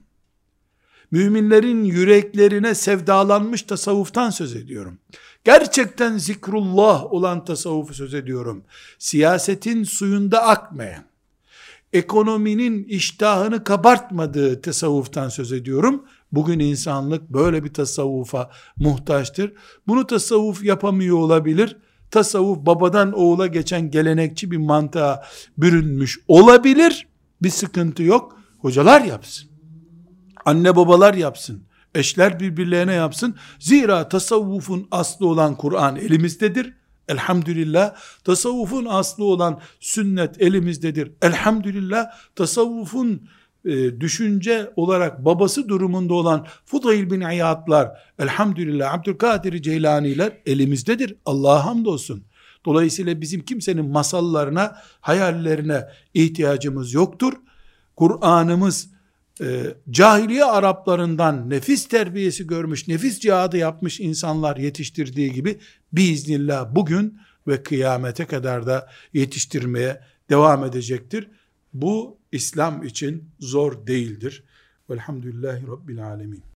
Müminlerin 1.11 1.85
yüreklerine 1.85 2.75
sevdalanmış 2.75 3.63
tasavvuftan 3.63 4.31
söz 4.31 4.57
ediyorum. 4.57 4.99
Gerçekten 5.45 6.19
zikrullah 6.19 7.13
olan 7.13 7.45
tasavvufu 7.45 7.95
söz 7.95 8.15
ediyorum. 8.15 8.65
Siyasetin 8.99 9.85
suyunda 9.85 10.43
akmayan, 10.43 11.05
ekonominin 11.93 12.85
iştahını 12.85 13.65
kabartmadığı 13.65 14.63
tasavvuftan 14.63 15.29
söz 15.29 15.53
ediyorum. 15.53 16.05
Bugün 16.35 16.59
insanlık 16.59 17.31
böyle 17.31 17.65
bir 17.65 17.73
tasavvufa 17.73 18.51
muhtaçtır. 18.77 19.53
Bunu 19.87 20.07
tasavvuf 20.07 20.65
yapamıyor 20.65 21.19
olabilir. 21.19 21.77
Tasavvuf 22.11 22.59
babadan 22.67 23.13
oğula 23.13 23.47
geçen 23.47 23.91
gelenekçi 23.91 24.51
bir 24.51 24.57
mantığa 24.57 25.25
bürünmüş 25.59 26.19
olabilir. 26.29 27.07
Bir 27.43 27.51
sıkıntı 27.51 28.03
yok. 28.03 28.39
Hocalar 28.59 29.01
yapsın. 29.01 29.51
Anne 30.45 30.77
babalar 30.77 31.15
yapsın. 31.15 31.63
Eşler 31.95 32.41
birbirlerine 32.41 32.93
yapsın. 32.93 33.37
Zira 33.59 34.09
tasavvufun 34.09 34.89
aslı 34.91 35.27
olan 35.27 35.57
Kur'an 35.57 35.97
elimizdedir. 35.97 36.75
Elhamdülillah 37.09 37.95
tasavvufun 38.25 38.85
aslı 38.85 39.25
olan 39.25 39.61
sünnet 39.81 40.43
elimizdedir. 40.43 41.13
Elhamdülillah 41.23 42.07
tasavvufun 42.37 43.29
e, 43.65 44.01
düşünce 44.01 44.73
olarak 44.77 45.25
babası 45.25 45.69
durumunda 45.69 46.15
olan 46.15 46.47
Fudayl 46.65 47.11
bin 47.11 47.21
İyadlar, 47.21 47.91
elhamdülillah 48.19 48.95
Abdülkadir 48.95 49.63
Ceylaniler 49.63 50.39
elimizdedir. 50.47 51.15
Allah'a 51.27 51.67
hamdolsun. 51.67 52.25
Dolayısıyla 52.65 53.21
bizim 53.21 53.45
kimsenin 53.45 53.85
masallarına, 53.91 54.77
hayallerine 55.01 55.85
ihtiyacımız 56.15 56.93
yoktur. 56.93 57.33
Kur'an'ımız 57.97 58.89
e, 59.41 59.75
cahiliye 59.91 60.45
Araplarından 60.45 61.51
nefis 61.51 61.89
terbiyesi 61.89 62.47
görmüş, 62.47 62.89
nefis 62.89 63.21
cihadı 63.21 63.57
yapmış 63.57 64.01
insanlar 64.01 64.57
yetiştirdiği 64.57 65.33
gibi 65.33 65.59
biiznillah 65.93 66.75
bugün 66.75 67.19
ve 67.47 67.63
kıyamete 67.63 68.25
kadar 68.25 68.67
da 68.67 68.89
yetiştirmeye 69.13 70.01
devam 70.31 70.65
edecektir. 70.65 71.29
Bu 71.73 72.19
İslam 72.35 72.83
için 72.83 73.31
zor 73.41 73.87
değildir. 73.87 74.45
Velhamdülillahi 74.91 75.67
Rabbil 75.67 76.07
Alemin. 76.07 76.45